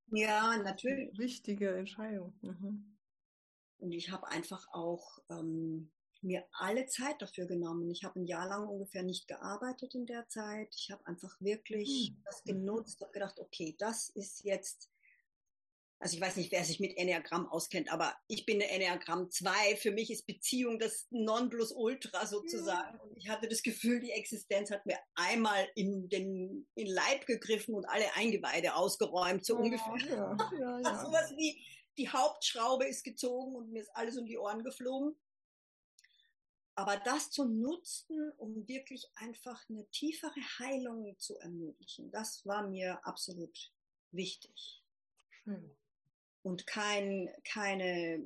Ja, 0.08 0.58
natürlich. 0.58 1.18
Wichtige 1.18 1.76
Entscheidung. 1.76 2.34
Mhm. 2.42 2.98
Und 3.78 3.92
ich 3.92 4.10
habe 4.10 4.28
einfach 4.28 4.68
auch 4.74 5.20
ähm, 5.30 5.92
mir 6.22 6.46
alle 6.52 6.86
Zeit 6.88 7.22
dafür 7.22 7.46
genommen. 7.46 7.90
Ich 7.92 8.04
habe 8.04 8.20
ein 8.20 8.26
Jahr 8.26 8.48
lang 8.48 8.68
ungefähr 8.68 9.04
nicht 9.04 9.28
gearbeitet 9.28 9.96
in 9.96 10.06
der 10.06 10.28
Zeit. 10.28 10.74
Ich 10.76 10.92
habe 10.92 11.06
einfach 11.06 11.40
wirklich 11.40 12.12
mhm. 12.12 12.22
das 12.26 12.44
genutzt 12.44 13.02
und 13.02 13.14
gedacht, 13.14 13.40
okay, 13.40 13.76
das 13.78 14.10
ist 14.10 14.44
jetzt 14.44 14.90
also 16.02 16.16
ich 16.16 16.22
weiß 16.22 16.38
nicht, 16.38 16.52
wer 16.54 16.64
sich 16.64 16.80
mit 16.80 16.96
Enneagramm 16.96 17.46
auskennt, 17.50 17.92
aber 17.92 18.16
ich 18.28 18.46
bin 18.46 18.56
eine 18.56 18.72
Enneagramm 18.72 19.30
2. 19.30 19.76
Für 19.76 19.92
mich 19.92 20.10
ist 20.10 20.26
Beziehung 20.26 20.80
das 20.80 21.08
Nonplusultra 21.10 22.26
sozusagen. 22.26 22.98
Ja. 22.98 23.04
Und 23.04 23.18
ich 23.18 23.28
hatte 23.28 23.50
das 23.50 23.62
Gefühl, 23.64 24.00
die 24.00 24.12
Existenz 24.12 24.72
hat 24.72 24.86
mir 24.86 24.98
einmal 25.16 25.68
in 25.76 26.08
den 26.08 26.66
in 26.76 26.88
Leib 26.88 27.26
gegriffen 27.26 27.76
und 27.76 27.86
alle 27.86 28.16
Eingeweide 28.16 28.76
ausgeräumt, 28.76 29.46
so 29.46 29.58
oh, 29.58 29.60
ungefähr. 29.60 29.98
Ja, 30.08 30.38
ja, 30.58 30.80
ja. 30.84 31.06
So 31.06 31.12
was 31.12 31.36
wie 31.36 31.62
die 31.98 32.08
Hauptschraube 32.08 32.88
ist 32.88 33.04
gezogen 33.04 33.56
und 33.56 33.70
mir 33.70 33.82
ist 33.82 33.94
alles 33.94 34.18
um 34.18 34.26
die 34.26 34.38
Ohren 34.38 34.64
geflogen. 34.64 35.20
Aber 36.76 36.96
das 36.96 37.30
zu 37.30 37.44
nutzen, 37.44 38.32
um 38.38 38.66
wirklich 38.70 39.12
einfach 39.16 39.62
eine 39.70 39.86
tiefere 39.90 40.40
Heilung 40.60 41.20
zu 41.20 41.38
ermöglichen, 41.40 42.10
das 42.10 42.46
war 42.46 42.70
mir 42.70 43.06
absolut 43.06 43.74
wichtig. 44.12 44.82
Schön 45.44 45.76
und 46.42 46.66
kein, 46.68 47.30
keine, 47.44 48.24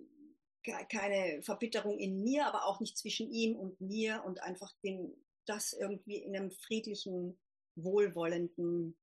keine 0.89 1.41
Verbitterung 1.41 1.97
in 1.97 2.23
mir, 2.23 2.47
aber 2.47 2.65
auch 2.65 2.79
nicht 2.79 2.97
zwischen 2.97 3.29
ihm 3.29 3.55
und 3.55 3.79
mir 3.81 4.23
und 4.25 4.41
einfach 4.41 4.71
den, 4.83 5.15
das 5.45 5.73
irgendwie 5.73 6.17
in 6.17 6.35
einem 6.35 6.51
friedlichen, 6.51 7.39
wohlwollenden 7.75 8.97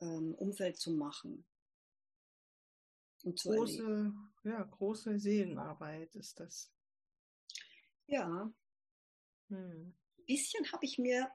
ähm, 0.00 0.34
Umfeld 0.34 0.76
zu 0.76 0.92
machen. 0.92 1.46
Und 3.24 3.38
zu 3.38 3.50
große, 3.50 3.82
erleben. 3.82 4.32
ja, 4.44 4.62
große 4.62 5.18
Seelenarbeit 5.18 6.14
ist 6.14 6.38
das. 6.38 6.72
Ja. 8.06 8.52
Hm. 9.48 9.94
Ein 10.18 10.24
bisschen 10.26 10.70
habe 10.72 10.84
ich 10.84 10.98
mir 10.98 11.30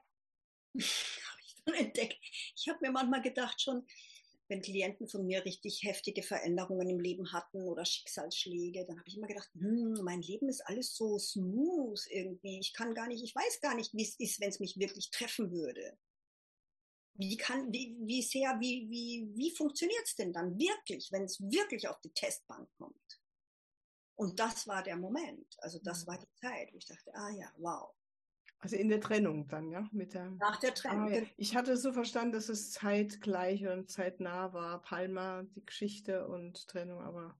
habe 0.74 1.40
ich 1.42 1.54
dann 1.64 1.74
entdeckt. 1.74 2.18
Ich 2.56 2.68
habe 2.68 2.78
mir 2.80 2.90
manchmal 2.90 3.22
gedacht 3.22 3.60
schon, 3.60 3.86
wenn 4.54 4.62
Klienten 4.62 5.08
von 5.08 5.26
mir 5.26 5.44
richtig 5.44 5.82
heftige 5.82 6.22
Veränderungen 6.22 6.88
im 6.88 7.00
Leben 7.00 7.32
hatten 7.32 7.66
oder 7.66 7.84
Schicksalsschläge, 7.84 8.84
dann 8.84 8.98
habe 8.98 9.08
ich 9.08 9.16
immer 9.16 9.26
gedacht, 9.26 9.50
hm, 9.54 9.94
mein 10.04 10.22
Leben 10.22 10.48
ist 10.48 10.60
alles 10.60 10.94
so 10.94 11.18
smooth 11.18 12.00
irgendwie. 12.10 12.60
Ich 12.60 12.72
kann 12.72 12.94
gar 12.94 13.08
nicht, 13.08 13.24
ich 13.24 13.34
weiß 13.34 13.60
gar 13.60 13.74
nicht, 13.74 13.92
wie 13.94 14.04
es 14.04 14.14
ist, 14.20 14.40
wenn 14.40 14.50
es 14.50 14.60
mich 14.60 14.78
wirklich 14.78 15.10
treffen 15.10 15.50
würde. 15.50 15.98
Wie 17.14 17.36
kann, 17.36 17.72
wie, 17.72 17.96
wie 18.00 18.22
sehr, 18.22 18.56
wie, 18.60 18.88
wie, 18.88 19.28
wie 19.34 19.50
funktioniert 19.50 20.04
es 20.04 20.14
denn 20.14 20.32
dann 20.32 20.56
wirklich, 20.56 21.10
wenn 21.10 21.24
es 21.24 21.40
wirklich 21.40 21.88
auf 21.88 22.00
die 22.00 22.12
Testbank 22.12 22.68
kommt? 22.78 23.20
Und 24.14 24.38
das 24.38 24.68
war 24.68 24.84
der 24.84 24.96
Moment. 24.96 25.56
Also 25.58 25.80
das 25.82 26.02
mhm. 26.02 26.06
war 26.06 26.18
die 26.18 26.32
Zeit, 26.40 26.72
wo 26.72 26.76
ich 26.76 26.86
dachte, 26.86 27.12
ah 27.14 27.30
ja, 27.30 27.52
wow. 27.58 27.92
Also 28.60 28.76
in 28.76 28.88
der 28.88 29.00
Trennung 29.00 29.46
dann, 29.48 29.70
ja? 29.70 29.88
Mit 29.92 30.14
der, 30.14 30.30
Nach 30.30 30.58
der 30.58 30.74
Trennung. 30.74 31.12
Ah. 31.12 31.26
Ich 31.36 31.54
hatte 31.54 31.76
so 31.76 31.92
verstanden, 31.92 32.32
dass 32.32 32.48
es 32.48 32.72
zeitgleich 32.72 33.66
und 33.66 33.90
zeitnah 33.90 34.52
war. 34.54 34.80
Palma, 34.80 35.42
die 35.54 35.64
Geschichte 35.64 36.26
und 36.26 36.66
Trennung, 36.66 37.02
aber 37.02 37.38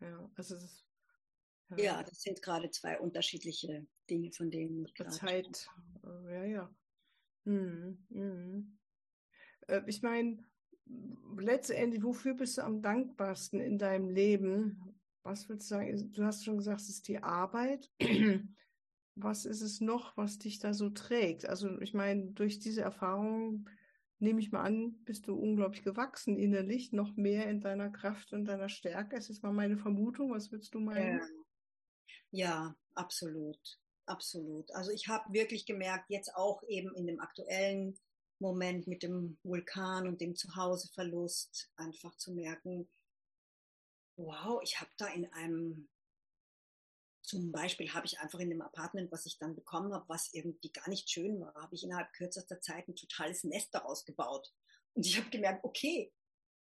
ja, 0.00 0.30
also 0.36 0.56
es 0.56 0.62
ist, 0.62 0.86
ja. 1.70 1.84
ja 1.84 2.02
das 2.02 2.22
sind 2.22 2.40
gerade 2.42 2.70
zwei 2.70 3.00
unterschiedliche 3.00 3.86
Dinge, 4.08 4.30
von 4.30 4.50
denen 4.50 4.84
ich 4.84 4.94
gerade 4.94 5.10
Zeit, 5.10 5.46
spreche. 5.56 6.28
Äh, 6.28 6.34
ja, 6.34 6.44
ja. 6.44 6.74
Hm, 7.46 8.06
hm. 8.10 8.78
Äh, 9.68 9.82
ich 9.86 10.02
meine, 10.02 10.44
letztendlich, 11.38 12.02
wofür 12.02 12.34
bist 12.34 12.58
du 12.58 12.62
am 12.62 12.82
dankbarsten 12.82 13.60
in 13.60 13.78
deinem 13.78 14.08
Leben? 14.10 14.94
Was 15.22 15.48
würdest 15.48 15.70
du 15.70 15.74
sagen? 15.74 16.12
Du 16.12 16.24
hast 16.24 16.44
schon 16.44 16.58
gesagt, 16.58 16.80
es 16.80 16.88
ist 16.88 17.08
die 17.08 17.22
Arbeit. 17.22 17.90
Was 19.16 19.44
ist 19.44 19.60
es 19.60 19.80
noch, 19.80 20.16
was 20.16 20.38
dich 20.38 20.58
da 20.58 20.74
so 20.74 20.90
trägt? 20.90 21.46
Also 21.46 21.80
ich 21.80 21.94
meine, 21.94 22.32
durch 22.32 22.58
diese 22.58 22.82
Erfahrung 22.82 23.68
nehme 24.18 24.40
ich 24.40 24.52
mal 24.52 24.62
an, 24.62 24.94
bist 25.04 25.28
du 25.28 25.34
unglaublich 25.34 25.82
gewachsen 25.82 26.38
innerlich, 26.38 26.92
noch 26.92 27.16
mehr 27.16 27.48
in 27.48 27.60
deiner 27.60 27.90
Kraft 27.90 28.32
und 28.32 28.46
deiner 28.46 28.68
Stärke. 28.68 29.16
Es 29.16 29.30
ist 29.30 29.42
mal 29.42 29.52
meine 29.52 29.76
Vermutung. 29.76 30.32
Was 30.32 30.50
würdest 30.50 30.74
du 30.74 30.80
meinen? 30.80 31.20
Ja, 32.30 32.74
absolut, 32.94 33.78
absolut. 34.06 34.70
Also 34.74 34.90
ich 34.90 35.08
habe 35.08 35.32
wirklich 35.32 35.66
gemerkt, 35.66 36.10
jetzt 36.10 36.34
auch 36.34 36.62
eben 36.68 36.94
in 36.94 37.06
dem 37.06 37.20
aktuellen 37.20 37.96
Moment 38.40 38.86
mit 38.86 39.02
dem 39.02 39.38
Vulkan 39.42 40.08
und 40.08 40.20
dem 40.20 40.34
Zuhauseverlust, 40.34 41.70
einfach 41.76 42.16
zu 42.16 42.32
merken, 42.32 42.88
wow, 44.16 44.60
ich 44.62 44.80
habe 44.80 44.90
da 44.96 45.06
in 45.08 45.32
einem 45.32 45.88
zum 47.24 47.52
Beispiel 47.52 47.92
habe 47.94 48.06
ich 48.06 48.20
einfach 48.20 48.38
in 48.38 48.50
dem 48.50 48.60
Apartment, 48.60 49.10
was 49.10 49.24
ich 49.24 49.38
dann 49.38 49.54
bekommen 49.54 49.94
habe, 49.94 50.04
was 50.08 50.32
irgendwie 50.34 50.70
gar 50.70 50.88
nicht 50.88 51.08
schön 51.08 51.40
war, 51.40 51.54
habe 51.54 51.74
ich 51.74 51.82
innerhalb 51.82 52.12
kürzester 52.12 52.60
Zeit 52.60 52.86
ein 52.86 52.94
totales 52.94 53.44
Nest 53.44 53.74
daraus 53.74 54.04
gebaut. 54.04 54.52
Und 54.92 55.06
ich 55.06 55.16
habe 55.18 55.30
gemerkt, 55.30 55.64
okay, 55.64 56.12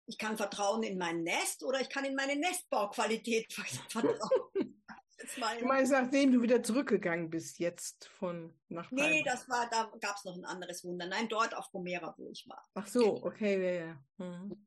ich 0.06 0.18
kann 0.18 0.36
vertrauen 0.36 0.82
in 0.82 0.98
mein 0.98 1.22
Nest 1.22 1.62
oder 1.62 1.80
ich 1.80 1.88
kann 1.88 2.04
in 2.04 2.16
meine 2.16 2.34
Nestbauqualität 2.34 3.52
vertrauen. 3.88 4.18
du 5.58 5.66
meinst, 5.66 5.92
nachdem 5.92 6.32
du 6.32 6.42
wieder 6.42 6.62
zurückgegangen 6.62 7.30
bist, 7.30 7.60
jetzt 7.60 8.08
von 8.18 8.52
nach 8.68 8.90
Palma? 8.90 9.06
Nee, 9.06 9.22
das 9.22 9.48
war, 9.48 9.68
da 9.70 9.92
gab 10.00 10.16
es 10.16 10.24
noch 10.24 10.34
ein 10.34 10.44
anderes 10.44 10.84
Wunder. 10.84 11.06
Nein, 11.06 11.28
dort 11.28 11.54
auf 11.54 11.70
Gomera, 11.70 12.14
wo 12.16 12.30
ich 12.30 12.48
war. 12.48 12.68
Ach 12.74 12.86
so, 12.86 13.22
okay, 13.22 13.62
ja, 13.62 13.86
ja. 13.86 14.04
Mhm. 14.16 14.66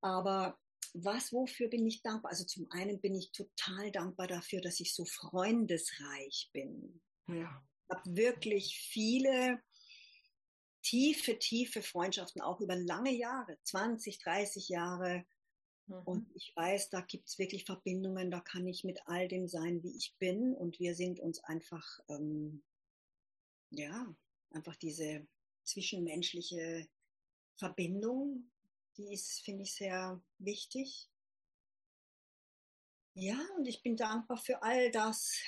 Aber 0.00 0.58
was, 0.94 1.32
wofür 1.32 1.68
bin 1.68 1.86
ich 1.86 2.02
dankbar? 2.02 2.30
Also 2.30 2.44
zum 2.44 2.70
einen 2.70 3.00
bin 3.00 3.14
ich 3.14 3.32
total 3.32 3.90
dankbar 3.90 4.26
dafür, 4.26 4.60
dass 4.60 4.80
ich 4.80 4.94
so 4.94 5.04
freundesreich 5.04 6.50
bin. 6.52 7.00
Ja. 7.28 7.64
Ich 7.88 7.96
habe 7.96 8.16
wirklich 8.16 8.78
viele 8.78 9.62
tiefe, 10.82 11.38
tiefe 11.38 11.82
Freundschaften, 11.82 12.42
auch 12.42 12.60
über 12.60 12.76
lange 12.76 13.12
Jahre, 13.12 13.58
20, 13.64 14.18
30 14.18 14.68
Jahre. 14.68 15.24
Mhm. 15.86 16.02
Und 16.04 16.30
ich 16.34 16.52
weiß, 16.54 16.90
da 16.90 17.00
gibt 17.00 17.28
es 17.28 17.38
wirklich 17.38 17.64
Verbindungen, 17.64 18.30
da 18.30 18.40
kann 18.40 18.66
ich 18.66 18.84
mit 18.84 19.00
all 19.06 19.28
dem 19.28 19.48
sein, 19.48 19.82
wie 19.82 19.96
ich 19.96 20.14
bin. 20.18 20.54
Und 20.54 20.78
wir 20.78 20.94
sind 20.94 21.20
uns 21.20 21.42
einfach, 21.44 22.00
ähm, 22.08 22.62
ja, 23.70 24.14
einfach 24.50 24.76
diese 24.76 25.26
zwischenmenschliche 25.64 26.88
Verbindung, 27.56 28.50
die 28.96 29.12
ist, 29.12 29.40
finde 29.40 29.62
ich, 29.62 29.74
sehr 29.74 30.22
wichtig. 30.38 31.08
Ja, 33.14 33.38
und 33.56 33.66
ich 33.66 33.82
bin 33.82 33.96
dankbar 33.96 34.38
für 34.38 34.62
all 34.62 34.90
das, 34.90 35.38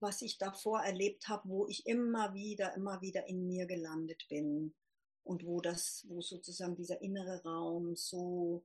was 0.00 0.22
ich 0.22 0.38
davor 0.38 0.80
erlebt 0.80 1.28
habe, 1.28 1.48
wo 1.48 1.68
ich 1.68 1.86
immer 1.86 2.34
wieder, 2.34 2.74
immer 2.74 3.00
wieder 3.00 3.26
in 3.28 3.46
mir 3.46 3.66
gelandet 3.66 4.26
bin 4.28 4.74
und 5.24 5.44
wo 5.44 5.60
das, 5.60 6.04
wo 6.08 6.20
sozusagen 6.20 6.74
dieser 6.74 7.00
innere 7.00 7.42
Raum 7.44 7.94
so 7.94 8.64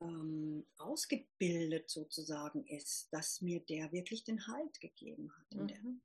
ähm, 0.00 0.66
ausgebildet 0.78 1.90
sozusagen 1.90 2.66
ist, 2.66 3.12
dass 3.12 3.42
mir 3.42 3.60
der 3.60 3.92
wirklich 3.92 4.24
den 4.24 4.46
Halt 4.46 4.80
gegeben 4.80 5.30
hat. 5.36 5.54
Mhm. 5.54 6.00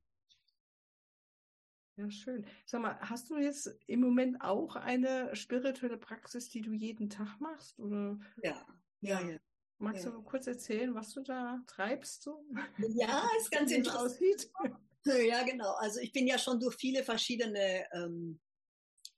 Ja, 1.98 2.08
schön. 2.12 2.46
Sag 2.64 2.80
mal, 2.80 2.96
hast 3.00 3.28
du 3.28 3.38
jetzt 3.38 3.76
im 3.88 4.00
Moment 4.00 4.40
auch 4.40 4.76
eine 4.76 5.34
spirituelle 5.34 5.96
Praxis, 5.96 6.48
die 6.48 6.60
du 6.60 6.72
jeden 6.72 7.10
Tag 7.10 7.40
machst? 7.40 7.76
Oder? 7.80 8.20
Ja, 8.40 8.64
ja, 9.00 9.20
ja. 9.20 9.36
Magst 9.78 10.04
ja. 10.04 10.12
du 10.12 10.22
kurz 10.22 10.46
erzählen, 10.46 10.94
was 10.94 11.12
du 11.12 11.22
da 11.22 11.60
treibst? 11.66 12.22
So? 12.22 12.44
Ja, 12.94 13.28
ist 13.40 13.50
ganz 13.50 13.72
interessant. 13.72 14.12
Aussieht? 14.12 14.48
Ja, 15.04 15.42
genau. 15.42 15.72
Also 15.78 15.98
ich 15.98 16.12
bin 16.12 16.28
ja 16.28 16.38
schon 16.38 16.60
durch 16.60 16.76
viele 16.76 17.02
verschiedene 17.02 17.84
ähm, 17.92 18.38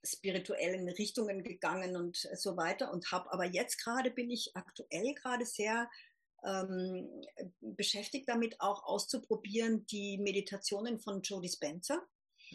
spirituellen 0.02 0.88
Richtungen 0.88 1.42
gegangen 1.42 1.96
und 1.96 2.16
so 2.16 2.56
weiter 2.56 2.92
und 2.92 3.12
habe 3.12 3.30
aber 3.30 3.44
jetzt 3.44 3.76
gerade 3.82 4.10
bin 4.10 4.30
ich 4.30 4.52
aktuell 4.54 5.14
gerade 5.14 5.44
sehr 5.44 5.90
ähm, 6.44 7.08
beschäftigt 7.60 8.28
damit 8.28 8.60
auch 8.60 8.84
auszuprobieren 8.84 9.84
die 9.86 10.16
Meditationen 10.16 10.98
von 10.98 11.20
Jodie 11.20 11.50
Spencer. 11.50 12.06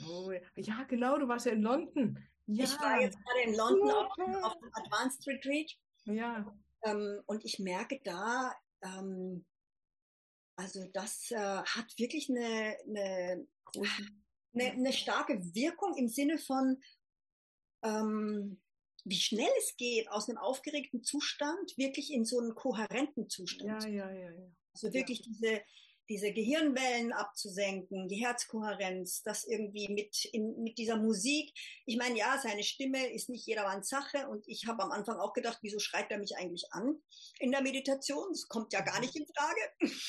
Oh, 0.07 0.31
ja, 0.55 0.83
genau, 0.83 1.17
du 1.17 1.27
warst 1.27 1.45
ja 1.45 1.53
in 1.53 1.61
London. 1.61 2.19
Ja, 2.47 2.65
ich 2.65 2.79
war 2.79 3.01
jetzt 3.01 3.17
gerade 3.17 3.49
in 3.49 3.55
London 3.55 3.91
auf, 3.91 4.11
auf, 4.43 4.59
dem 4.59 4.69
Advanced 4.73 5.27
Retreat. 5.27 5.71
Ja. 6.05 6.53
Ähm, 6.83 7.21
und 7.25 7.43
ich 7.43 7.59
merke 7.59 7.99
da, 8.03 8.53
ähm, 8.83 9.45
also 10.57 10.85
das 10.93 11.31
äh, 11.31 11.37
hat 11.37 11.97
wirklich 11.97 12.29
eine, 12.29 12.77
eine, 12.87 13.47
eine, 14.53 14.71
eine, 14.71 14.93
starke 14.93 15.39
Wirkung 15.53 15.97
im 15.97 16.07
Sinne 16.07 16.37
von, 16.37 16.81
ähm, 17.83 18.61
wie 19.03 19.19
schnell 19.19 19.51
es 19.57 19.75
geht, 19.77 20.09
aus 20.09 20.29
einem 20.29 20.37
aufgeregten 20.37 21.03
Zustand 21.03 21.77
wirklich 21.77 22.11
in 22.11 22.25
so 22.25 22.39
einen 22.39 22.55
kohärenten 22.55 23.29
Zustand. 23.29 23.83
Ja, 23.83 23.89
ja, 23.89 24.11
ja, 24.11 24.31
ja. 24.31 24.51
Also 24.73 24.93
wirklich 24.93 25.19
ja. 25.19 25.25
diese, 25.27 25.61
diese 26.09 26.31
Gehirnwellen 26.31 27.13
abzusenken, 27.13 28.07
die 28.07 28.23
Herzkohärenz, 28.23 29.23
das 29.23 29.45
irgendwie 29.45 29.87
mit, 29.89 30.25
in, 30.25 30.61
mit 30.63 30.77
dieser 30.77 30.97
Musik. 30.97 31.53
Ich 31.85 31.97
meine, 31.97 32.17
ja, 32.17 32.39
seine 32.41 32.63
Stimme 32.63 33.11
ist 33.11 33.29
nicht 33.29 33.47
jedermanns 33.47 33.89
Sache 33.89 34.27
und 34.27 34.47
ich 34.47 34.67
habe 34.67 34.83
am 34.83 34.91
Anfang 34.91 35.17
auch 35.17 35.33
gedacht, 35.33 35.59
wieso 35.61 35.79
schreit 35.79 36.11
er 36.11 36.19
mich 36.19 36.37
eigentlich 36.37 36.71
an 36.71 37.01
in 37.39 37.51
der 37.51 37.61
Meditation? 37.61 38.27
Das 38.29 38.47
kommt 38.47 38.73
ja 38.73 38.81
gar 38.81 38.99
nicht 38.99 39.15
in 39.15 39.25
Frage. 39.25 39.61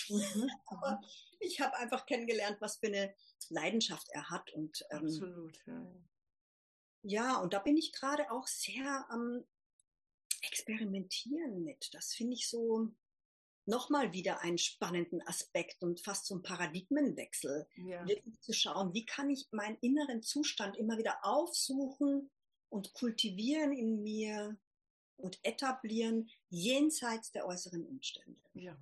Mhm. 0.08 0.50
Aber 0.66 1.00
ich 1.40 1.60
habe 1.60 1.76
einfach 1.76 2.06
kennengelernt, 2.06 2.58
was 2.60 2.76
für 2.76 2.88
eine 2.88 3.14
Leidenschaft 3.48 4.08
er 4.10 4.28
hat 4.30 4.52
und 4.52 4.84
ähm, 4.90 5.04
absolut. 5.04 5.58
Ja. 5.66 5.86
ja, 7.02 7.36
und 7.38 7.52
da 7.52 7.58
bin 7.58 7.76
ich 7.76 7.92
gerade 7.92 8.30
auch 8.30 8.46
sehr 8.46 9.06
am 9.08 9.44
Experimentieren 10.42 11.64
mit. 11.64 11.92
Das 11.94 12.14
finde 12.14 12.34
ich 12.34 12.48
so 12.48 12.90
nochmal 13.66 14.12
wieder 14.12 14.40
einen 14.42 14.58
spannenden 14.58 15.20
Aspekt 15.26 15.82
und 15.82 16.00
fast 16.00 16.26
so 16.26 16.36
ein 16.36 16.42
Paradigmenwechsel. 16.42 17.66
Ja. 17.76 18.06
Wirklich 18.06 18.40
zu 18.40 18.52
schauen, 18.52 18.94
wie 18.94 19.04
kann 19.04 19.30
ich 19.30 19.48
meinen 19.50 19.76
inneren 19.80 20.22
Zustand 20.22 20.76
immer 20.76 20.98
wieder 20.98 21.18
aufsuchen 21.22 22.30
und 22.68 22.92
kultivieren 22.94 23.72
in 23.72 24.02
mir 24.02 24.56
und 25.16 25.38
etablieren 25.42 26.28
jenseits 26.48 27.32
der 27.32 27.46
äußeren 27.46 27.84
Umstände. 27.86 28.40
Ja. 28.54 28.76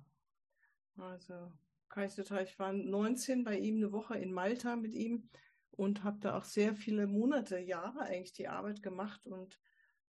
Also 0.97 1.51
Kaiserteil, 1.89 2.45
ich 2.45 2.57
war 2.59 2.73
19 2.73 3.43
bei 3.43 3.57
ihm 3.57 3.77
eine 3.77 3.91
Woche 3.91 4.17
in 4.17 4.33
Malta 4.33 4.75
mit 4.75 4.93
ihm 4.93 5.29
und 5.71 6.03
habe 6.03 6.19
da 6.19 6.37
auch 6.37 6.43
sehr 6.43 6.75
viele 6.75 7.07
Monate, 7.07 7.57
Jahre 7.59 8.01
eigentlich 8.01 8.33
die 8.33 8.47
Arbeit 8.47 8.81
gemacht 8.83 9.25
und 9.27 9.59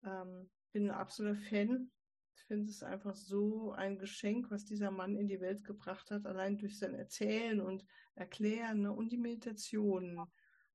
ähm, 0.04 0.50
bin 0.72 0.90
ein 0.90 0.96
absoluter 0.96 1.40
Fan 1.40 1.90
ich 2.34 2.42
finde 2.44 2.70
es 2.70 2.82
einfach 2.82 3.14
so 3.14 3.72
ein 3.72 3.98
Geschenk, 3.98 4.50
was 4.50 4.64
dieser 4.64 4.90
Mann 4.90 5.16
in 5.16 5.28
die 5.28 5.40
Welt 5.40 5.64
gebracht 5.64 6.10
hat, 6.10 6.26
allein 6.26 6.58
durch 6.58 6.78
sein 6.78 6.94
Erzählen 6.94 7.60
und 7.60 7.84
Erklären 8.14 8.82
ne? 8.82 8.92
und 8.92 9.12
die 9.12 9.18
Meditation. 9.18 10.16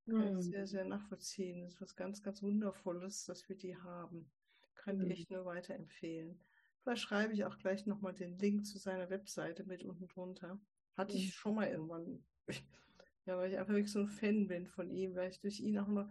Kann 0.06 0.32
mhm. 0.32 0.38
ich 0.38 0.46
sehr, 0.46 0.66
sehr 0.66 0.84
nachvollziehen. 0.84 1.60
Das 1.60 1.74
ist 1.74 1.80
was 1.80 1.94
ganz, 1.94 2.22
ganz 2.22 2.42
Wundervolles, 2.42 3.24
dass 3.24 3.48
wir 3.48 3.56
die 3.56 3.76
haben. 3.76 4.30
Kann 4.74 4.96
mhm. 4.96 5.04
ich 5.04 5.20
echt 5.20 5.30
nur 5.30 5.44
weiterempfehlen. 5.44 6.40
Vielleicht 6.82 7.02
schreibe 7.02 7.34
ich 7.34 7.44
auch 7.44 7.58
gleich 7.58 7.84
nochmal 7.86 8.14
den 8.14 8.38
Link 8.38 8.64
zu 8.64 8.78
seiner 8.78 9.10
Webseite 9.10 9.64
mit 9.64 9.84
unten 9.84 10.08
drunter. 10.08 10.58
Hatte 10.94 11.16
ich 11.16 11.26
mhm. 11.26 11.32
schon 11.32 11.54
mal 11.54 11.68
irgendwann. 11.68 12.24
Ja, 13.26 13.36
weil 13.36 13.50
ich 13.50 13.58
einfach 13.58 13.74
wirklich 13.74 13.92
so 13.92 14.00
ein 14.00 14.08
Fan 14.08 14.46
bin 14.46 14.66
von 14.66 14.88
ihm, 14.88 15.14
weil 15.14 15.28
ich 15.28 15.38
durch 15.38 15.60
ihn 15.60 15.78
auch 15.78 15.86
immer 15.86 16.10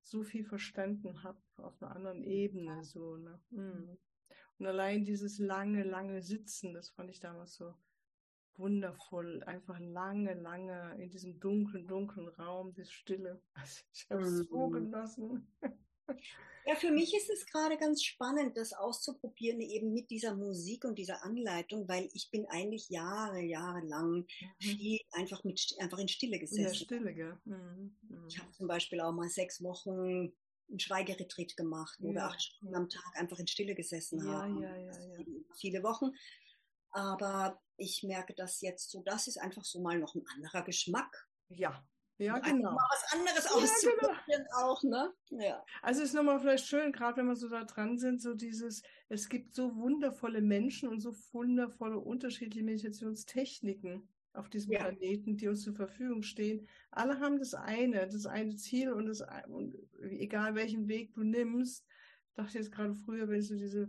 so 0.00 0.22
viel 0.22 0.46
verstanden 0.46 1.22
habe 1.22 1.38
auf 1.56 1.82
einer 1.82 1.94
anderen 1.94 2.24
Ebene. 2.24 2.82
So, 2.82 3.18
ne? 3.18 3.38
Mhm. 3.50 3.98
Und 4.58 4.66
allein 4.66 5.04
dieses 5.04 5.38
lange, 5.38 5.82
lange 5.82 6.22
Sitzen, 6.22 6.74
das 6.74 6.90
fand 6.90 7.10
ich 7.10 7.20
damals 7.20 7.54
so 7.54 7.74
wundervoll. 8.56 9.42
Einfach 9.44 9.78
lange, 9.80 10.34
lange 10.34 10.96
in 10.98 11.10
diesem 11.10 11.40
dunklen, 11.40 11.86
dunklen 11.86 12.28
Raum, 12.28 12.74
das 12.74 12.90
Stille. 12.90 13.42
Also 13.54 13.82
ich 13.92 14.06
habe 14.10 14.22
es 14.22 14.30
mhm. 14.30 14.48
so 14.50 14.68
genossen. 14.68 15.48
Ja, 16.66 16.74
für 16.76 16.90
mich 16.90 17.14
ist 17.14 17.28
es 17.28 17.44
gerade 17.46 17.76
ganz 17.76 18.02
spannend, 18.02 18.56
das 18.56 18.72
auszuprobieren, 18.72 19.60
eben 19.60 19.92
mit 19.92 20.08
dieser 20.08 20.34
Musik 20.34 20.84
und 20.84 20.98
dieser 20.98 21.22
Anleitung, 21.22 21.86
weil 21.88 22.08
ich 22.14 22.30
bin 22.30 22.46
eigentlich 22.46 22.88
Jahre, 22.88 23.40
Jahre 23.40 23.80
lang 23.86 24.20
mhm. 24.20 24.26
viel 24.58 25.00
einfach 25.12 25.44
mit 25.44 25.60
einfach 25.78 25.98
in 25.98 26.08
Stille 26.08 26.38
gesessen. 26.38 26.62
Ja, 26.62 26.74
Stille, 26.74 27.14
gell? 27.14 27.38
Mhm. 27.44 27.96
Mhm. 28.08 28.26
Ich 28.28 28.38
habe 28.38 28.50
zum 28.52 28.66
Beispiel 28.66 29.00
auch 29.00 29.12
mal 29.12 29.28
sechs 29.28 29.62
Wochen 29.62 30.32
einen 30.68 30.78
Schweigeretreat 30.78 31.56
gemacht, 31.56 31.96
wo 32.00 32.08
ja. 32.08 32.14
wir 32.14 32.24
acht 32.24 32.42
Stunden 32.42 32.74
am 32.74 32.88
Tag 32.88 33.16
einfach 33.16 33.38
in 33.38 33.46
Stille 33.46 33.74
gesessen 33.74 34.24
ja, 34.24 34.32
haben. 34.32 34.62
Ja, 34.62 34.76
ja, 34.76 34.92
ja. 34.92 35.24
Viele 35.58 35.82
Wochen. 35.82 36.10
Aber 36.90 37.60
ich 37.76 38.02
merke 38.02 38.34
das 38.34 38.60
jetzt 38.60 38.90
so, 38.90 39.02
das 39.02 39.26
ist 39.26 39.38
einfach 39.38 39.64
so 39.64 39.80
mal 39.80 39.98
noch 39.98 40.14
ein 40.14 40.24
anderer 40.34 40.62
Geschmack. 40.62 41.28
Ja, 41.48 41.84
ja, 42.18 42.38
genau. 42.38 42.72
Mal 42.72 42.88
was 42.90 43.12
anderes 43.12 43.46
auszuprobieren 43.50 44.20
ja, 44.28 44.36
genau. 44.36 44.56
auch, 44.56 44.82
ne? 44.84 45.12
Ja. 45.30 45.64
Also 45.82 46.02
ist 46.02 46.14
nochmal 46.14 46.38
vielleicht 46.38 46.66
schön, 46.66 46.92
gerade 46.92 47.16
wenn 47.16 47.26
wir 47.26 47.34
so 47.34 47.48
da 47.48 47.64
dran 47.64 47.98
sind, 47.98 48.22
so 48.22 48.34
dieses, 48.34 48.82
es 49.08 49.28
gibt 49.28 49.52
so 49.52 49.74
wundervolle 49.74 50.40
Menschen 50.40 50.88
und 50.88 51.00
so 51.00 51.12
wundervolle 51.32 51.98
unterschiedliche 51.98 52.64
Meditationstechniken 52.64 54.08
auf 54.34 54.48
diesem 54.48 54.72
ja. 54.72 54.80
Planeten, 54.80 55.36
die 55.36 55.48
uns 55.48 55.62
zur 55.62 55.74
Verfügung 55.74 56.22
stehen. 56.22 56.66
Alle 56.90 57.20
haben 57.20 57.38
das 57.38 57.54
eine, 57.54 58.08
das 58.08 58.26
eine 58.26 58.56
Ziel 58.56 58.92
und 58.92 59.06
das, 59.06 59.24
und 59.48 59.76
egal 60.00 60.54
welchen 60.54 60.88
Weg 60.88 61.14
du 61.14 61.22
nimmst, 61.22 61.86
dachte 62.34 62.58
jetzt 62.58 62.72
gerade 62.72 62.94
früher, 62.94 63.28
wenn 63.28 63.40
ich 63.40 63.46
so 63.46 63.56
diese 63.56 63.88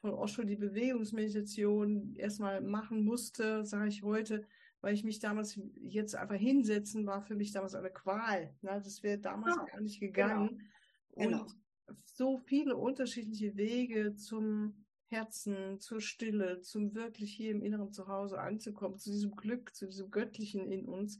von 0.00 0.10
Osho 0.10 0.42
die 0.42 0.56
Bewegungsmeditation 0.56 2.14
erstmal 2.16 2.60
machen 2.60 3.04
musste, 3.04 3.64
sage 3.64 3.88
ich 3.88 4.02
heute, 4.02 4.44
weil 4.80 4.94
ich 4.94 5.04
mich 5.04 5.20
damals 5.20 5.60
jetzt 5.76 6.16
einfach 6.16 6.34
hinsetzen 6.34 7.06
war 7.06 7.22
für 7.22 7.36
mich 7.36 7.52
damals 7.52 7.74
eine 7.74 7.90
Qual. 7.90 8.52
Ne? 8.62 8.80
Das 8.82 9.02
wäre 9.04 9.18
damals 9.18 9.54
ja, 9.56 9.64
gar 9.64 9.80
nicht 9.80 10.00
gegangen. 10.00 10.68
Genau. 11.14 11.42
Und 11.44 11.46
genau. 11.46 11.96
so 12.04 12.38
viele 12.38 12.76
unterschiedliche 12.76 13.56
Wege 13.56 14.16
zum 14.16 14.81
Herzen, 15.12 15.78
zur 15.78 16.00
Stille, 16.00 16.60
zum 16.60 16.94
wirklich 16.94 17.32
hier 17.32 17.52
im 17.52 17.62
inneren 17.62 17.92
Zuhause 17.92 18.40
anzukommen, 18.40 18.98
zu 18.98 19.10
diesem 19.10 19.36
Glück, 19.36 19.74
zu 19.74 19.86
diesem 19.86 20.10
Göttlichen 20.10 20.72
in 20.72 20.86
uns. 20.86 21.18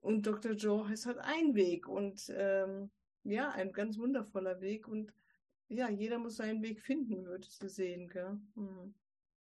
Und 0.00 0.26
Dr. 0.26 0.52
Joe 0.52 0.92
ist 0.92 1.06
halt 1.06 1.18
ein 1.18 1.54
Weg 1.54 1.88
und 1.88 2.32
ähm, 2.34 2.90
ja, 3.22 3.50
ein 3.50 3.72
ganz 3.72 3.98
wundervoller 3.98 4.60
Weg. 4.60 4.88
Und 4.88 5.12
ja, 5.68 5.88
jeder 5.88 6.18
muss 6.18 6.36
seinen 6.36 6.62
Weg 6.62 6.80
finden, 6.80 7.24
würdest 7.26 7.62
du 7.62 7.68
sehen. 7.68 8.08
Gell? 8.08 8.38
Mhm. 8.54 8.94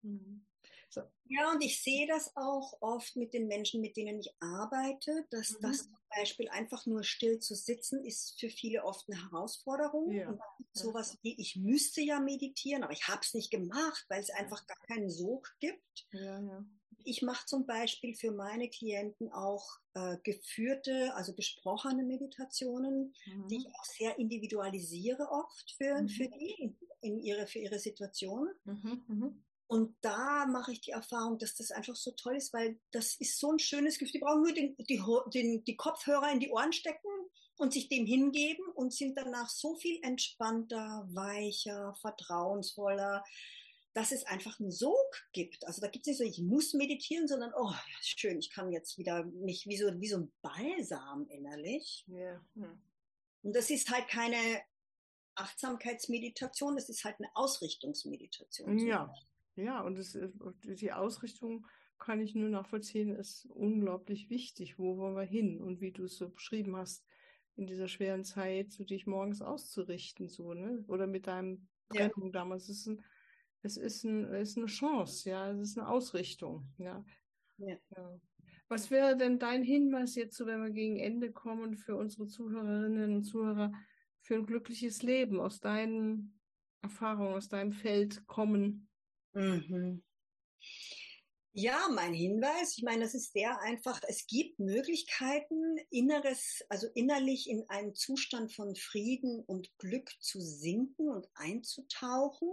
Mhm. 0.03 0.45
So. 0.89 1.03
Ja, 1.29 1.51
und 1.51 1.63
ich 1.63 1.83
sehe 1.83 2.07
das 2.07 2.31
auch 2.37 2.79
oft 2.81 3.17
mit 3.17 3.35
den 3.35 3.49
Menschen, 3.49 3.81
mit 3.81 3.97
denen 3.97 4.21
ich 4.21 4.33
arbeite, 4.41 5.27
dass 5.31 5.51
mhm. 5.53 5.63
das 5.63 5.83
zum 5.85 5.97
Beispiel 6.17 6.49
einfach 6.49 6.87
nur 6.87 7.03
still 7.03 7.39
zu 7.39 7.55
sitzen, 7.55 8.05
ist 8.05 8.39
für 8.39 8.49
viele 8.49 8.85
oft 8.85 9.09
eine 9.09 9.23
Herausforderung. 9.23 10.13
Ja. 10.13 10.31
Und 10.31 10.41
sowas 10.73 11.19
wie, 11.23 11.39
ich 11.39 11.57
müsste 11.57 12.01
ja 12.01 12.21
meditieren, 12.21 12.83
aber 12.83 12.93
ich 12.93 13.09
habe 13.09 13.21
es 13.23 13.35
nicht 13.35 13.51
gemacht, 13.51 14.07
weil 14.09 14.21
es 14.21 14.31
einfach 14.31 14.67
gar 14.67 14.81
keinen 14.87 15.11
Sog 15.11 15.55
gibt. 15.61 16.07
Ja, 16.13 16.41
ja. 16.41 16.65
Ich 17.05 17.23
mache 17.23 17.47
zum 17.47 17.67
Beispiel 17.67 18.17
für 18.17 18.33
meine 18.33 18.69
Klienten 18.69 19.31
auch 19.33 19.79
äh, 19.95 20.17
geführte, 20.25 21.15
also 21.15 21.35
gesprochene 21.35 22.03
Meditationen, 22.03 23.15
mhm. 23.27 23.49
die 23.49 23.59
ich 23.59 23.69
auch 23.69 23.85
sehr 23.85 24.19
individualisiere 24.19 25.29
oft 25.31 25.75
für, 25.77 26.03
mhm. 26.03 26.09
für 26.09 26.29
die 26.29 26.75
in 27.03 27.21
ihre, 27.21 27.47
für 27.47 27.61
ihre 27.61 27.79
Situation. 27.79 28.49
Mhm, 28.65 29.05
mhm. 29.07 29.45
Und 29.69 29.97
da 30.01 30.47
mache 30.47 30.73
ich 30.73 30.81
die 30.81 30.93
Erfahrung, 30.93 31.39
dass 31.39 31.57
das 31.57 31.73
einfach 31.73 31.97
so 31.97 32.13
toll 32.13 32.37
ist, 32.37 32.53
weil 32.53 32.79
das 32.93 33.17
ist 33.17 33.39
so 33.39 33.51
ein 33.51 33.59
schönes 33.59 33.99
Gefühl. 33.99 34.13
Die 34.13 34.19
brauchen 34.21 34.43
nur 34.43 34.53
den, 34.53 34.77
die, 34.79 35.03
den, 35.35 35.65
die 35.65 35.77
Kopfhörer 35.77 36.31
in 36.31 36.41
die 36.41 36.51
Ohren 36.51 36.73
stecken 36.73 37.11
und 37.57 37.73
sich 37.73 37.89
dem 37.89 38.07
hingeben 38.07 38.65
und 38.75 38.93
sind 38.93 39.17
danach 39.17 39.49
so 39.49 39.75
viel 39.75 39.99
entspannter, 40.03 41.09
weicher, 41.11 41.95
vertrauensvoller, 42.01 43.25
dass 43.95 44.13
es 44.13 44.25
einfach 44.25 44.61
einen 44.61 44.71
Sog 44.71 45.27
gibt. 45.33 45.67
Also 45.67 45.81
da 45.81 45.89
gibt 45.89 46.07
es 46.07 46.09
nicht 46.09 46.19
so, 46.19 46.25
ich 46.25 46.47
muss 46.47 46.75
meditieren, 46.75 47.27
sondern, 47.27 47.53
oh, 47.57 47.73
schön, 48.03 48.39
ich 48.39 48.51
kann 48.51 48.71
jetzt 48.71 48.99
wieder 48.99 49.25
mich 49.25 49.67
wie 49.67 49.79
so, 49.79 49.87
wie 50.01 50.09
so 50.09 50.19
ein 50.19 50.33
Balsam 50.43 51.27
innerlich. 51.29 52.05
Ja. 52.07 52.41
Hm. 52.55 52.79
Und 53.43 53.57
das 53.57 53.71
ist 53.71 53.91
halt 53.91 54.07
keine 54.09 54.37
Achtsamkeitsmeditation, 55.35 56.77
das 56.77 56.89
ist 56.89 57.05
halt 57.05 57.17
eine 57.19 57.31
Ausrichtungsmeditation. 57.35 58.79
Ja. 58.87 59.13
Ja, 59.57 59.81
und 59.81 59.99
es, 59.99 60.15
äh, 60.15 60.29
die 60.63 60.93
Ausrichtung 60.93 61.67
kann 61.99 62.21
ich 62.21 62.35
nur 62.35 62.51
nachvollziehen, 62.51 63.15
ist 63.15 63.47
unglaublich 63.47 64.29
wichtig. 64.29 64.79
Wo 64.79 64.99
wollen 64.99 65.17
wir 65.17 65.23
hin? 65.23 65.61
Und 65.61 65.81
wie 65.81 65.93
du 65.93 66.05
es 66.05 66.17
so 66.17 66.29
beschrieben 66.29 66.77
hast, 66.77 67.05
in 67.57 67.67
dieser 67.67 67.89
schweren 67.89 68.23
Zeit, 68.23 68.71
so 68.71 68.85
dich 68.85 69.07
morgens 69.07 69.41
auszurichten, 69.41 70.29
so, 70.29 70.53
ne? 70.53 70.85
Oder 70.89 71.07
mit 71.07 71.27
deinem 71.27 71.67
Trennung 71.89 72.27
ja. 72.27 72.33
damals. 72.33 72.69
Es 72.69 72.81
ist, 72.81 72.87
ein, 72.87 73.05
es 73.63 73.77
ist, 73.77 74.05
ein, 74.05 74.25
es 74.27 74.51
ist 74.51 74.59
eine 74.59 74.67
Chance, 74.67 75.31
ja, 75.31 75.51
es 75.51 75.71
ist 75.71 75.79
eine 75.79 75.89
Ausrichtung, 75.89 76.69
ja. 76.77 77.03
ja. 77.57 77.77
ja. 77.97 78.21
Was 78.69 78.91
wäre 78.91 79.17
denn 79.17 79.39
dein 79.39 79.63
Hinweis 79.63 80.17
jetzt, 80.17 80.37
so 80.37 80.45
wenn 80.47 80.63
wir 80.63 80.71
gegen 80.71 80.99
Ende 80.99 81.33
kommen, 81.33 81.77
für 81.77 81.97
unsere 81.97 82.27
Zuhörerinnen 82.27 83.15
und 83.15 83.23
Zuhörer, 83.23 83.73
für 84.21 84.35
ein 84.35 84.45
glückliches 84.47 85.03
Leben 85.03 85.41
aus 85.41 85.61
deinen 85.61 86.41
Erfahrungen, 86.83 87.35
aus 87.35 87.49
deinem 87.49 87.73
Feld 87.73 88.27
kommen? 88.27 88.89
Mhm. 89.37 90.03
Ja, 91.53 91.89
mein 91.91 92.13
Hinweis, 92.13 92.77
ich 92.77 92.85
meine, 92.85 93.05
das 93.05 93.15
ist 93.15 93.33
sehr 93.33 93.59
einfach. 93.61 94.01
Es 94.09 94.27
gibt 94.27 94.59
Möglichkeiten, 94.59 95.79
inneres, 95.91 96.65
also 96.69 96.87
innerlich 96.95 97.49
in 97.49 97.65
einen 97.69 97.95
Zustand 97.95 98.53
von 98.53 98.77
Frieden 98.77 99.43
und 99.45 99.71
Glück 99.79 100.11
zu 100.21 100.41
sinken 100.41 101.09
und 101.09 101.29
einzutauchen. 101.35 102.51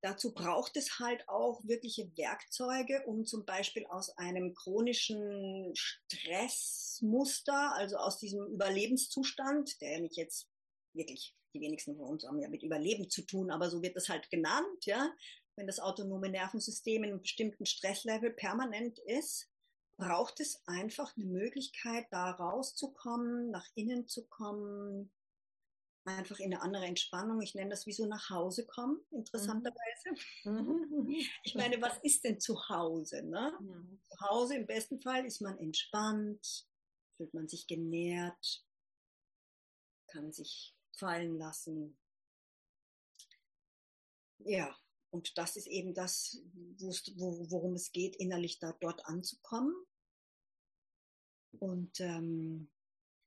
Dazu 0.00 0.32
braucht 0.32 0.76
es 0.76 1.00
halt 1.00 1.28
auch 1.28 1.60
wirkliche 1.64 2.10
Werkzeuge, 2.16 3.04
um 3.06 3.24
zum 3.24 3.44
Beispiel 3.44 3.84
aus 3.86 4.16
einem 4.16 4.54
chronischen 4.54 5.72
Stressmuster, 5.74 7.74
also 7.74 7.96
aus 7.96 8.18
diesem 8.18 8.46
Überlebenszustand, 8.46 9.80
der 9.80 10.00
nicht 10.00 10.16
jetzt 10.16 10.48
wirklich 10.94 11.34
die 11.54 11.60
wenigsten 11.60 11.96
von 11.96 12.06
uns 12.06 12.26
haben 12.26 12.40
ja 12.40 12.48
mit 12.48 12.62
Überleben 12.62 13.08
zu 13.08 13.22
tun, 13.22 13.50
aber 13.50 13.70
so 13.70 13.82
wird 13.82 13.96
das 13.96 14.08
halt 14.08 14.30
genannt, 14.30 14.84
ja, 14.84 15.10
wenn 15.58 15.66
das 15.66 15.80
autonome 15.80 16.28
Nervensystem 16.28 17.02
in 17.02 17.10
einem 17.10 17.20
bestimmten 17.20 17.66
Stresslevel 17.66 18.30
permanent 18.30 18.98
ist, 19.00 19.50
braucht 19.96 20.38
es 20.38 20.62
einfach 20.66 21.16
eine 21.16 21.26
Möglichkeit, 21.26 22.06
da 22.10 22.30
rauszukommen, 22.30 23.50
nach 23.50 23.66
innen 23.74 24.06
zu 24.06 24.26
kommen, 24.26 25.10
einfach 26.04 26.38
in 26.38 26.54
eine 26.54 26.62
andere 26.62 26.86
Entspannung. 26.86 27.42
Ich 27.42 27.56
nenne 27.56 27.70
das 27.70 27.86
wie 27.86 27.92
so 27.92 28.06
nach 28.06 28.30
Hause 28.30 28.66
kommen, 28.66 29.00
interessanterweise. 29.10 30.10
Mhm. 30.44 31.08
Ich 31.42 31.54
meine, 31.56 31.82
was 31.82 31.98
ist 31.98 32.24
denn 32.24 32.40
zu 32.40 32.68
Hause? 32.68 33.22
Ne? 33.24 33.52
Mhm. 33.60 34.00
Zu 34.08 34.20
Hause 34.20 34.56
im 34.56 34.66
besten 34.66 35.00
Fall 35.00 35.26
ist 35.26 35.40
man 35.40 35.58
entspannt, 35.58 36.68
fühlt 37.16 37.34
man 37.34 37.48
sich 37.48 37.66
genährt, 37.66 38.64
kann 40.06 40.32
sich 40.32 40.76
fallen 40.92 41.36
lassen. 41.36 41.98
Ja, 44.38 44.76
und 45.10 45.36
das 45.38 45.56
ist 45.56 45.66
eben 45.66 45.94
das, 45.94 46.42
worum 47.16 47.74
es 47.74 47.92
geht, 47.92 48.16
innerlich 48.16 48.58
da 48.58 48.72
dort 48.80 49.06
anzukommen. 49.06 49.74
Und 51.58 51.98
ähm, 52.00 52.70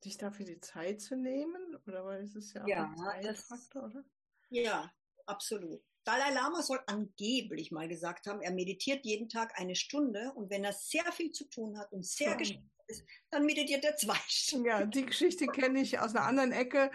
sich 0.03 0.17
dafür 0.17 0.45
die 0.45 0.59
Zeit 0.61 1.01
zu 1.01 1.15
nehmen, 1.15 1.75
oder 1.87 2.05
weil 2.05 2.23
es 2.23 2.35
ist 2.35 2.53
ja 2.53 2.63
auch 2.63 2.67
ja, 2.67 2.85
ein 2.85 3.23
Zeitfaktor, 3.23 3.85
oder? 3.85 4.03
Ja, 4.49 4.91
absolut. 5.25 5.81
Dalai 6.03 6.33
Lama 6.33 6.63
soll 6.63 6.79
angeblich 6.87 7.71
mal 7.71 7.87
gesagt 7.87 8.25
haben, 8.25 8.41
er 8.41 8.51
meditiert 8.51 9.05
jeden 9.05 9.29
Tag 9.29 9.59
eine 9.59 9.75
Stunde 9.75 10.33
und 10.33 10.49
wenn 10.49 10.63
er 10.63 10.73
sehr 10.73 11.11
viel 11.11 11.31
zu 11.31 11.45
tun 11.45 11.77
hat 11.77 11.91
und 11.91 12.05
sehr 12.05 12.35
gestresst 12.35 12.63
ist, 12.87 13.05
dann 13.29 13.45
meditiert 13.45 13.85
er 13.85 13.95
zwei 13.95 14.17
Stunden. 14.27 14.65
Ja, 14.65 14.85
die 14.85 15.05
Geschichte 15.05 15.45
kenne 15.47 15.81
ich 15.81 15.99
aus 15.99 16.15
einer 16.15 16.25
anderen 16.25 16.51
Ecke. 16.51 16.91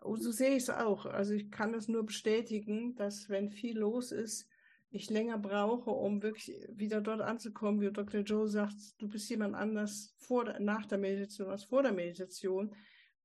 Und 0.00 0.22
so 0.22 0.30
sehe 0.30 0.50
ich 0.50 0.64
es 0.64 0.70
auch. 0.70 1.06
Also 1.06 1.34
ich 1.34 1.50
kann 1.50 1.72
das 1.72 1.88
nur 1.88 2.04
bestätigen, 2.04 2.94
dass 2.96 3.28
wenn 3.28 3.50
viel 3.50 3.78
los 3.78 4.12
ist, 4.12 4.48
ich 4.92 5.08
länger 5.08 5.38
brauche, 5.38 5.90
um 5.90 6.22
wirklich 6.22 6.52
wieder 6.72 7.00
dort 7.00 7.20
anzukommen, 7.20 7.80
wie 7.80 7.92
Dr. 7.92 8.22
Joe 8.22 8.48
sagt, 8.48 8.74
du 8.98 9.08
bist 9.08 9.30
jemand 9.30 9.54
anders 9.54 10.14
vor, 10.18 10.58
nach 10.58 10.86
der 10.86 10.98
Meditation 10.98 11.48
als 11.48 11.64
vor 11.64 11.82
der 11.82 11.92
Meditation. 11.92 12.74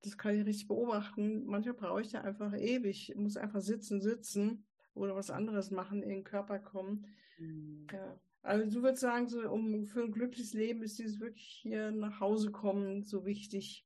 Das 0.04 0.18
kann 0.18 0.36
ich 0.38 0.46
richtig 0.46 0.68
beobachten. 0.68 1.46
Manchmal 1.46 1.74
brauche 1.74 2.02
ich 2.02 2.12
ja 2.12 2.22
einfach 2.22 2.54
ewig, 2.54 3.10
ich 3.10 3.16
muss 3.16 3.38
einfach 3.38 3.62
sitzen, 3.62 4.00
sitzen, 4.00 4.66
oder 4.96 5.16
was 5.16 5.30
anderes 5.30 5.72
machen, 5.72 6.02
in 6.02 6.10
den 6.10 6.24
Körper 6.24 6.58
kommen. 6.60 7.06
Mhm. 7.38 7.88
Ja. 7.92 8.20
Also 8.42 8.70
du 8.70 8.84
würdest 8.84 9.02
sagen, 9.02 9.28
so 9.28 9.42
um 9.50 9.86
für 9.86 10.04
ein 10.04 10.12
glückliches 10.12 10.54
Leben 10.54 10.84
ist 10.84 11.00
dieses 11.00 11.20
wirklich 11.20 11.60
hier 11.62 11.92
nach 11.92 12.20
Hause 12.20 12.52
kommen 12.52 13.04
so 13.04 13.26
wichtig. 13.26 13.86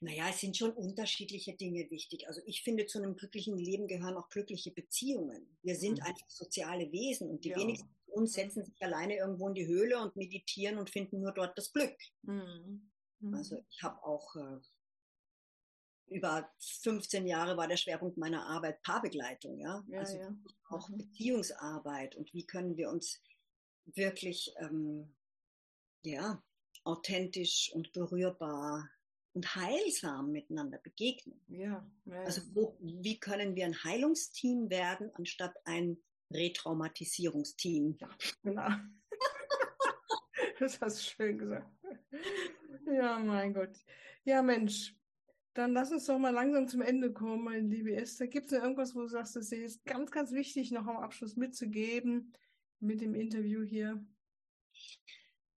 Naja, 0.00 0.28
es 0.30 0.40
sind 0.40 0.56
schon 0.56 0.72
unterschiedliche 0.72 1.54
Dinge 1.54 1.90
wichtig. 1.90 2.28
Also 2.28 2.40
ich 2.46 2.62
finde, 2.62 2.86
zu 2.86 2.98
einem 2.98 3.16
glücklichen 3.16 3.58
Leben 3.58 3.86
gehören 3.86 4.16
auch 4.16 4.28
glückliche 4.28 4.70
Beziehungen. 4.70 5.56
Wir 5.62 5.76
sind 5.76 5.98
mhm. 5.98 6.04
einfach 6.04 6.28
soziale 6.28 6.90
Wesen 6.92 7.30
und 7.30 7.44
die 7.44 7.50
ja. 7.50 7.56
wenigsten 7.56 7.88
von 8.04 8.22
uns 8.22 8.32
setzen 8.32 8.64
sich 8.64 8.82
alleine 8.82 9.16
irgendwo 9.16 9.48
in 9.48 9.54
die 9.54 9.66
Höhle 9.66 10.00
und 10.00 10.16
meditieren 10.16 10.78
und 10.78 10.90
finden 10.90 11.20
nur 11.20 11.32
dort 11.32 11.56
das 11.58 11.72
Glück. 11.72 11.96
Mhm. 12.22 12.90
Mhm. 13.20 13.34
Also 13.34 13.64
ich 13.70 13.82
habe 13.82 14.02
auch 14.04 14.36
äh, 14.36 14.60
über 16.08 16.50
15 16.60 17.26
Jahre 17.26 17.56
war 17.56 17.66
der 17.66 17.76
Schwerpunkt 17.76 18.16
meiner 18.16 18.46
Arbeit 18.46 18.82
Paarbegleitung, 18.82 19.58
ja. 19.58 19.82
ja 19.88 20.00
also 20.00 20.16
ja. 20.16 20.34
auch 20.68 20.88
mhm. 20.88 20.98
Beziehungsarbeit 20.98 22.16
und 22.16 22.32
wie 22.34 22.46
können 22.46 22.76
wir 22.76 22.90
uns 22.90 23.22
wirklich 23.86 24.54
ähm, 24.58 25.14
ja 26.02 26.42
authentisch 26.84 27.72
und 27.74 27.92
berührbar 27.92 28.90
und 29.34 29.54
heilsam 29.56 30.30
miteinander 30.30 30.78
begegnen. 30.78 31.40
Ja, 31.48 31.84
ja. 32.04 32.22
Also 32.22 32.42
wo, 32.54 32.76
wie 32.80 33.18
können 33.18 33.56
wir 33.56 33.66
ein 33.66 33.84
Heilungsteam 33.84 34.70
werden, 34.70 35.10
anstatt 35.14 35.54
ein 35.64 35.98
Retraumatisierungsteam? 36.32 37.96
Ja, 38.00 38.08
genau. 38.42 38.68
das 40.60 40.80
hast 40.80 40.98
du 40.98 41.02
schön 41.02 41.38
gesagt. 41.38 41.68
Ja, 42.86 43.18
mein 43.18 43.52
Gott. 43.52 43.76
Ja, 44.24 44.40
Mensch, 44.40 44.94
dann 45.54 45.72
lass 45.72 45.90
uns 45.90 46.06
doch 46.06 46.18
mal 46.18 46.32
langsam 46.32 46.68
zum 46.68 46.80
Ende 46.80 47.12
kommen, 47.12 47.44
meine 47.44 47.66
liebe 47.66 47.94
Esther. 47.94 48.28
Gibt 48.28 48.46
es 48.46 48.52
noch 48.52 48.62
irgendwas, 48.62 48.94
wo 48.94 49.00
du 49.00 49.08
sagst, 49.08 49.34
das 49.34 49.50
ist 49.50 49.84
ganz, 49.84 50.12
ganz 50.12 50.32
wichtig, 50.32 50.70
noch 50.70 50.86
am 50.86 50.98
Abschluss 50.98 51.36
mitzugeben 51.36 52.32
mit 52.78 53.00
dem 53.00 53.14
Interview 53.14 53.62
hier? 53.64 54.04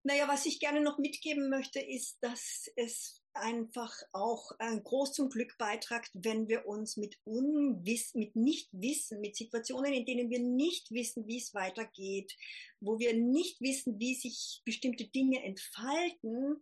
Naja, 0.04 0.28
was 0.28 0.46
ich 0.46 0.60
gerne 0.60 0.82
noch 0.82 0.98
mitgeben 0.98 1.50
möchte, 1.50 1.80
ist, 1.80 2.24
dass 2.24 2.70
es 2.76 3.25
einfach 3.36 3.94
auch 4.12 4.52
äh, 4.60 4.80
groß 4.80 5.14
zum 5.14 5.30
Glück 5.30 5.58
beitragt, 5.58 6.10
wenn 6.14 6.48
wir 6.48 6.66
uns 6.68 6.98
mit 6.98 7.18
Unwissen, 7.24 8.20
mit 8.20 8.36
Nichtwissen, 8.36 9.22
mit 9.22 9.36
Situationen, 9.36 9.94
in 9.94 10.06
denen 10.06 10.30
wir 10.30 10.40
nicht 10.40 10.92
wissen, 10.92 11.28
wie 11.28 11.38
es 11.38 11.54
weitergeht, 11.54 12.36
wo 12.80 13.00
wir 13.00 13.14
nicht 13.14 13.62
wissen, 13.62 14.00
wie 14.00 14.16
sich 14.16 14.62
bestimmte 14.66 15.06
Dinge 15.06 15.44
entfalten, 15.44 16.62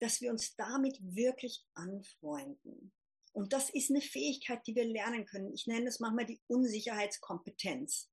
dass 0.00 0.20
wir 0.20 0.30
uns 0.30 0.56
damit 0.56 0.98
wirklich 1.00 1.64
anfreunden. 1.74 2.92
Und 3.32 3.52
das 3.52 3.70
ist 3.70 3.90
eine 3.90 4.00
Fähigkeit, 4.00 4.66
die 4.66 4.74
wir 4.74 4.84
lernen 4.84 5.24
können. 5.24 5.52
Ich 5.54 5.66
nenne 5.66 5.86
das 5.86 6.00
manchmal 6.00 6.26
die 6.26 6.40
Unsicherheitskompetenz, 6.48 8.10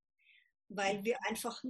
weil 0.70 1.04
wir 1.04 1.18
einfach 1.28 1.62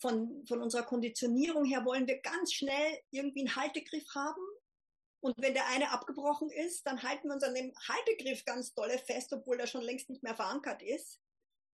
von, 0.00 0.44
von 0.46 0.62
unserer 0.62 0.84
Konditionierung 0.84 1.64
her 1.64 1.84
wollen 1.84 2.06
wir 2.06 2.20
ganz 2.20 2.52
schnell 2.52 2.98
irgendwie 3.10 3.40
einen 3.40 3.56
Haltegriff 3.56 4.06
haben 4.14 4.42
und 5.20 5.34
wenn 5.38 5.54
der 5.54 5.68
eine 5.68 5.90
abgebrochen 5.90 6.50
ist, 6.50 6.86
dann 6.86 7.02
halten 7.02 7.28
wir 7.28 7.34
uns 7.34 7.42
an 7.42 7.54
dem 7.54 7.72
Haltegriff 7.88 8.44
ganz 8.44 8.74
dolle 8.74 8.98
fest, 8.98 9.32
obwohl 9.32 9.58
er 9.58 9.66
schon 9.66 9.82
längst 9.82 10.08
nicht 10.10 10.22
mehr 10.22 10.34
verankert 10.34 10.82
ist. 10.82 11.20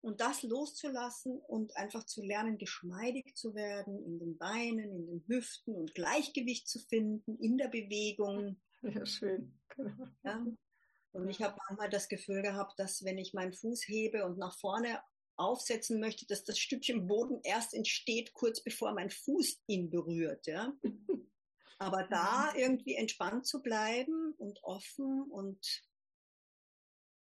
Und 0.02 0.20
das 0.20 0.42
loszulassen 0.42 1.38
und 1.38 1.76
einfach 1.76 2.04
zu 2.04 2.22
lernen, 2.22 2.56
geschmeidig 2.56 3.36
zu 3.36 3.54
werden 3.54 4.02
in 4.02 4.18
den 4.18 4.38
Beinen, 4.38 4.90
in 4.90 5.06
den 5.06 5.24
Hüften 5.26 5.74
und 5.74 5.94
Gleichgewicht 5.94 6.68
zu 6.68 6.78
finden 6.78 7.36
in 7.38 7.58
der 7.58 7.68
Bewegung. 7.68 8.60
Ja, 8.82 9.04
schön. 9.04 9.58
Genau. 9.76 10.06
Ja. 10.24 10.46
Und 11.12 11.28
ich 11.28 11.42
habe 11.42 11.56
manchmal 11.68 11.90
das 11.90 12.08
Gefühl 12.08 12.40
gehabt, 12.42 12.78
dass 12.78 13.04
wenn 13.04 13.18
ich 13.18 13.34
meinen 13.34 13.52
Fuß 13.52 13.86
hebe 13.88 14.24
und 14.24 14.38
nach 14.38 14.58
vorne 14.58 15.00
aufsetzen 15.36 16.00
möchte, 16.00 16.26
dass 16.26 16.44
das 16.44 16.58
Stückchen 16.58 17.06
Boden 17.06 17.40
erst 17.42 17.74
entsteht, 17.74 18.32
kurz 18.32 18.62
bevor 18.62 18.92
mein 18.92 19.10
Fuß 19.10 19.62
ihn 19.66 19.90
berührt. 19.90 20.46
Ja? 20.46 20.72
Aber 21.80 22.04
da 22.04 22.52
mhm. 22.52 22.58
irgendwie 22.58 22.94
entspannt 22.94 23.46
zu 23.46 23.62
bleiben 23.62 24.34
und 24.34 24.62
offen 24.62 25.22
und 25.30 25.82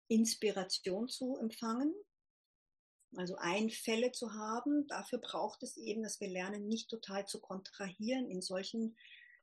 Inspiration 0.09 1.09
zu 1.09 1.37
empfangen, 1.37 1.95
also 3.17 3.37
Einfälle 3.37 4.11
zu 4.11 4.33
haben, 4.35 4.87
dafür 4.89 5.21
braucht 5.21 5.63
es 5.63 5.77
eben, 5.77 6.03
dass 6.03 6.21
wir 6.21 6.29
lernen, 6.29 6.67
nicht 6.67 6.91
total 6.91 7.27
zu 7.27 7.41
kontrahieren 7.41 8.29
in 8.29 8.43
solchen 8.43 8.97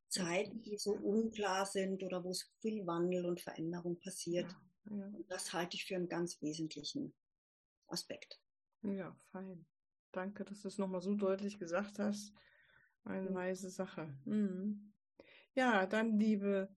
Zeiten, 0.10 0.62
die 0.64 0.78
so 0.78 0.92
unklar 0.92 1.66
sind 1.66 2.04
oder 2.04 2.24
wo 2.24 2.32
es 2.32 2.52
viel 2.60 2.86
Wandel 2.86 3.26
und 3.26 3.40
Veränderung 3.40 4.00
passiert. 4.00 4.52
Ja, 4.90 4.98
ja. 4.98 5.12
Das 5.30 5.54
halte 5.54 5.78
ich 5.78 5.86
für 5.86 5.96
einen 5.96 6.10
ganz 6.10 6.42
wesentlichen 6.42 7.14
Aspekt. 7.88 8.40
Ja, 8.82 9.16
fein. 9.32 9.66
Danke, 10.12 10.44
dass 10.44 10.62
du 10.62 10.68
es 10.68 10.78
nochmal 10.78 11.02
so 11.02 11.14
deutlich 11.16 11.58
gesagt 11.58 12.00
hast. 12.00 12.34
Eine 13.10 13.34
weise 13.34 13.72
Sache. 13.72 14.08
Mhm. 14.26 14.94
Ja, 15.56 15.88
dann, 15.88 16.20
liebe 16.20 16.70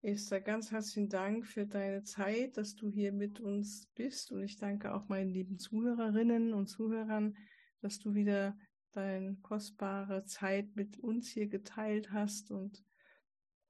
Esther, 0.00 0.40
ganz 0.40 0.72
herzlichen 0.72 1.10
Dank 1.10 1.46
für 1.46 1.66
deine 1.66 2.02
Zeit, 2.02 2.56
dass 2.56 2.74
du 2.74 2.90
hier 2.90 3.12
mit 3.12 3.40
uns 3.40 3.86
bist. 3.94 4.32
Und 4.32 4.42
ich 4.42 4.56
danke 4.56 4.94
auch 4.94 5.08
meinen 5.08 5.28
lieben 5.28 5.58
Zuhörerinnen 5.58 6.54
und 6.54 6.68
Zuhörern, 6.68 7.36
dass 7.82 7.98
du 7.98 8.14
wieder 8.14 8.56
deine 8.92 9.36
kostbare 9.42 10.24
Zeit 10.24 10.74
mit 10.76 10.98
uns 10.98 11.28
hier 11.28 11.46
geteilt 11.46 12.10
hast 12.10 12.50
und 12.50 12.82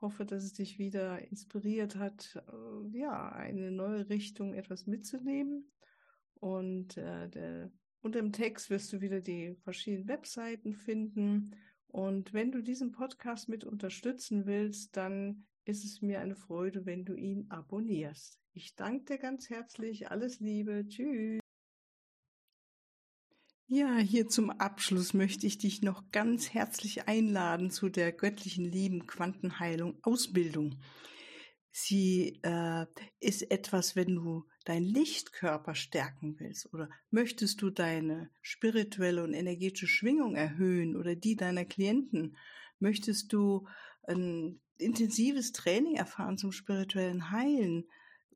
hoffe, 0.01 0.25
dass 0.25 0.45
es 0.45 0.53
dich 0.53 0.79
wieder 0.79 1.19
inspiriert 1.29 1.97
hat, 1.97 2.41
äh, 2.47 2.99
ja, 2.99 3.31
eine 3.33 3.73
neue 3.73 4.09
Richtung 4.09 4.55
etwas 4.55 4.87
mitzunehmen. 4.87 5.73
Und 6.35 6.97
äh, 6.97 7.29
der, 7.29 7.73
unter 8.01 8.21
dem 8.21 8.33
Text 8.33 8.71
wirst 8.71 8.93
du 8.93 9.01
wieder 9.01 9.21
die 9.21 9.57
verschiedenen 9.65 10.07
Webseiten 10.07 10.73
finden 10.73 11.57
und 11.93 12.33
wenn 12.33 12.53
du 12.53 12.63
diesen 12.63 12.93
Podcast 12.93 13.49
mit 13.49 13.65
unterstützen 13.65 14.47
willst, 14.47 14.97
dann 14.97 15.47
ist 15.65 15.85
es 15.85 16.03
mir 16.03 16.21
eine 16.21 16.37
Freude, 16.37 16.87
wenn 16.87 17.05
du 17.05 17.15
ihn 17.15 17.51
abonnierst. 17.51 18.39
Ich 18.53 18.77
danke 18.77 19.15
dir 19.15 19.19
ganz 19.19 19.51
herzlich. 19.51 20.11
Alles 20.11 20.41
Liebe. 20.41 20.87
Tschüss. 20.89 21.41
Ja, 23.67 23.99
hier 23.99 24.29
zum 24.29 24.51
Abschluss 24.51 25.15
möchte 25.15 25.47
ich 25.47 25.59
dich 25.59 25.83
noch 25.83 26.11
ganz 26.11 26.53
herzlich 26.53 27.07
einladen 27.07 27.71
zu 27.71 27.89
der 27.89 28.13
göttlichen 28.13 28.65
Lieben 28.65 29.07
Quantenheilung 29.07 29.99
Ausbildung. 30.03 30.81
Sie 31.71 32.41
äh, 32.43 32.87
ist 33.21 33.51
etwas, 33.51 33.95
wenn 33.95 34.17
du 34.17 34.45
deinen 34.65 34.85
Lichtkörper 34.85 35.75
stärken 35.75 36.39
willst? 36.39 36.73
Oder 36.73 36.89
möchtest 37.11 37.63
du 37.63 37.71
deine 37.71 38.31
spirituelle 38.41 39.25
und 39.25 39.35
energetische 39.35 39.87
Schwingung 39.87 40.35
erhöhen 40.35 40.97
oder 40.97 41.15
die 41.15 41.37
deiner 41.37 41.65
Klienten, 41.65 42.37
möchtest 42.79 43.33
du 43.33 43.67
ein 44.07 44.61
intensives 44.79 45.53
Training 45.53 45.97
erfahren 45.97 46.39
zum 46.39 46.53
spirituellen 46.53 47.31
Heilen? 47.31 47.85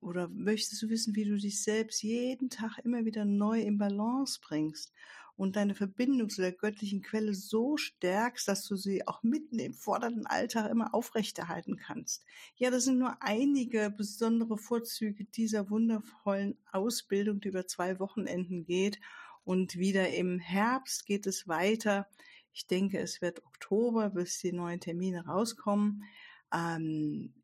Oder 0.01 0.29
möchtest 0.29 0.83
du 0.83 0.91
wissen, 0.91 1.17
wie 1.17 1.25
du 1.25 1.37
dich 1.37 1.63
selbst 1.63 2.03
jeden 2.03 2.51
Tag 2.51 2.79
immer 2.85 3.07
wieder 3.07 3.25
neu 3.25 3.61
in 3.61 3.79
Balance 3.79 4.39
bringst 4.43 4.93
und 5.37 5.57
deine 5.57 5.75
Verbindung 5.75 6.31
zu 6.31 6.43
der 6.43 6.53
göttlichen 6.53 7.03
Quelle 7.03 7.35
so 7.35 7.77
stärkst, 7.77 8.47
dass 8.47 8.67
du 8.67 8.77
sie 8.77 9.07
auch 9.07 9.23
mitten 9.23 9.59
im 9.59 9.75
fordernden 9.75 10.27
Alltag 10.27 10.71
immer 10.71 10.95
aufrechterhalten 10.95 11.77
kannst. 11.77 12.25
Ja, 12.57 12.71
das 12.71 12.85
sind 12.85 12.99
nur 12.99 13.17
einige 13.21 13.91
besondere 13.91 14.57
Vorzüge 14.57 15.25
dieser 15.25 15.71
wundervollen 15.71 16.57
Ausbildung, 16.71 17.41
die 17.41 17.49
über 17.49 17.67
zwei 17.67 17.99
Wochenenden 17.99 18.65
geht. 18.65 19.01
Und 19.45 19.77
wieder 19.77 20.09
im 20.15 20.39
Herbst 20.39 21.05
geht 21.05 21.27
es 21.27 21.49
weiter. 21.49 22.07
Ich 22.53 22.67
denke, 22.67 22.99
es 23.01 23.21
wird 23.21 23.45
Oktober, 23.45 24.11
bis 24.11 24.39
die 24.39 24.53
neuen 24.53 24.81
Termine 24.81 25.27
rauskommen. 25.27 26.05
Ähm, 26.55 27.35
äh, 27.35 27.44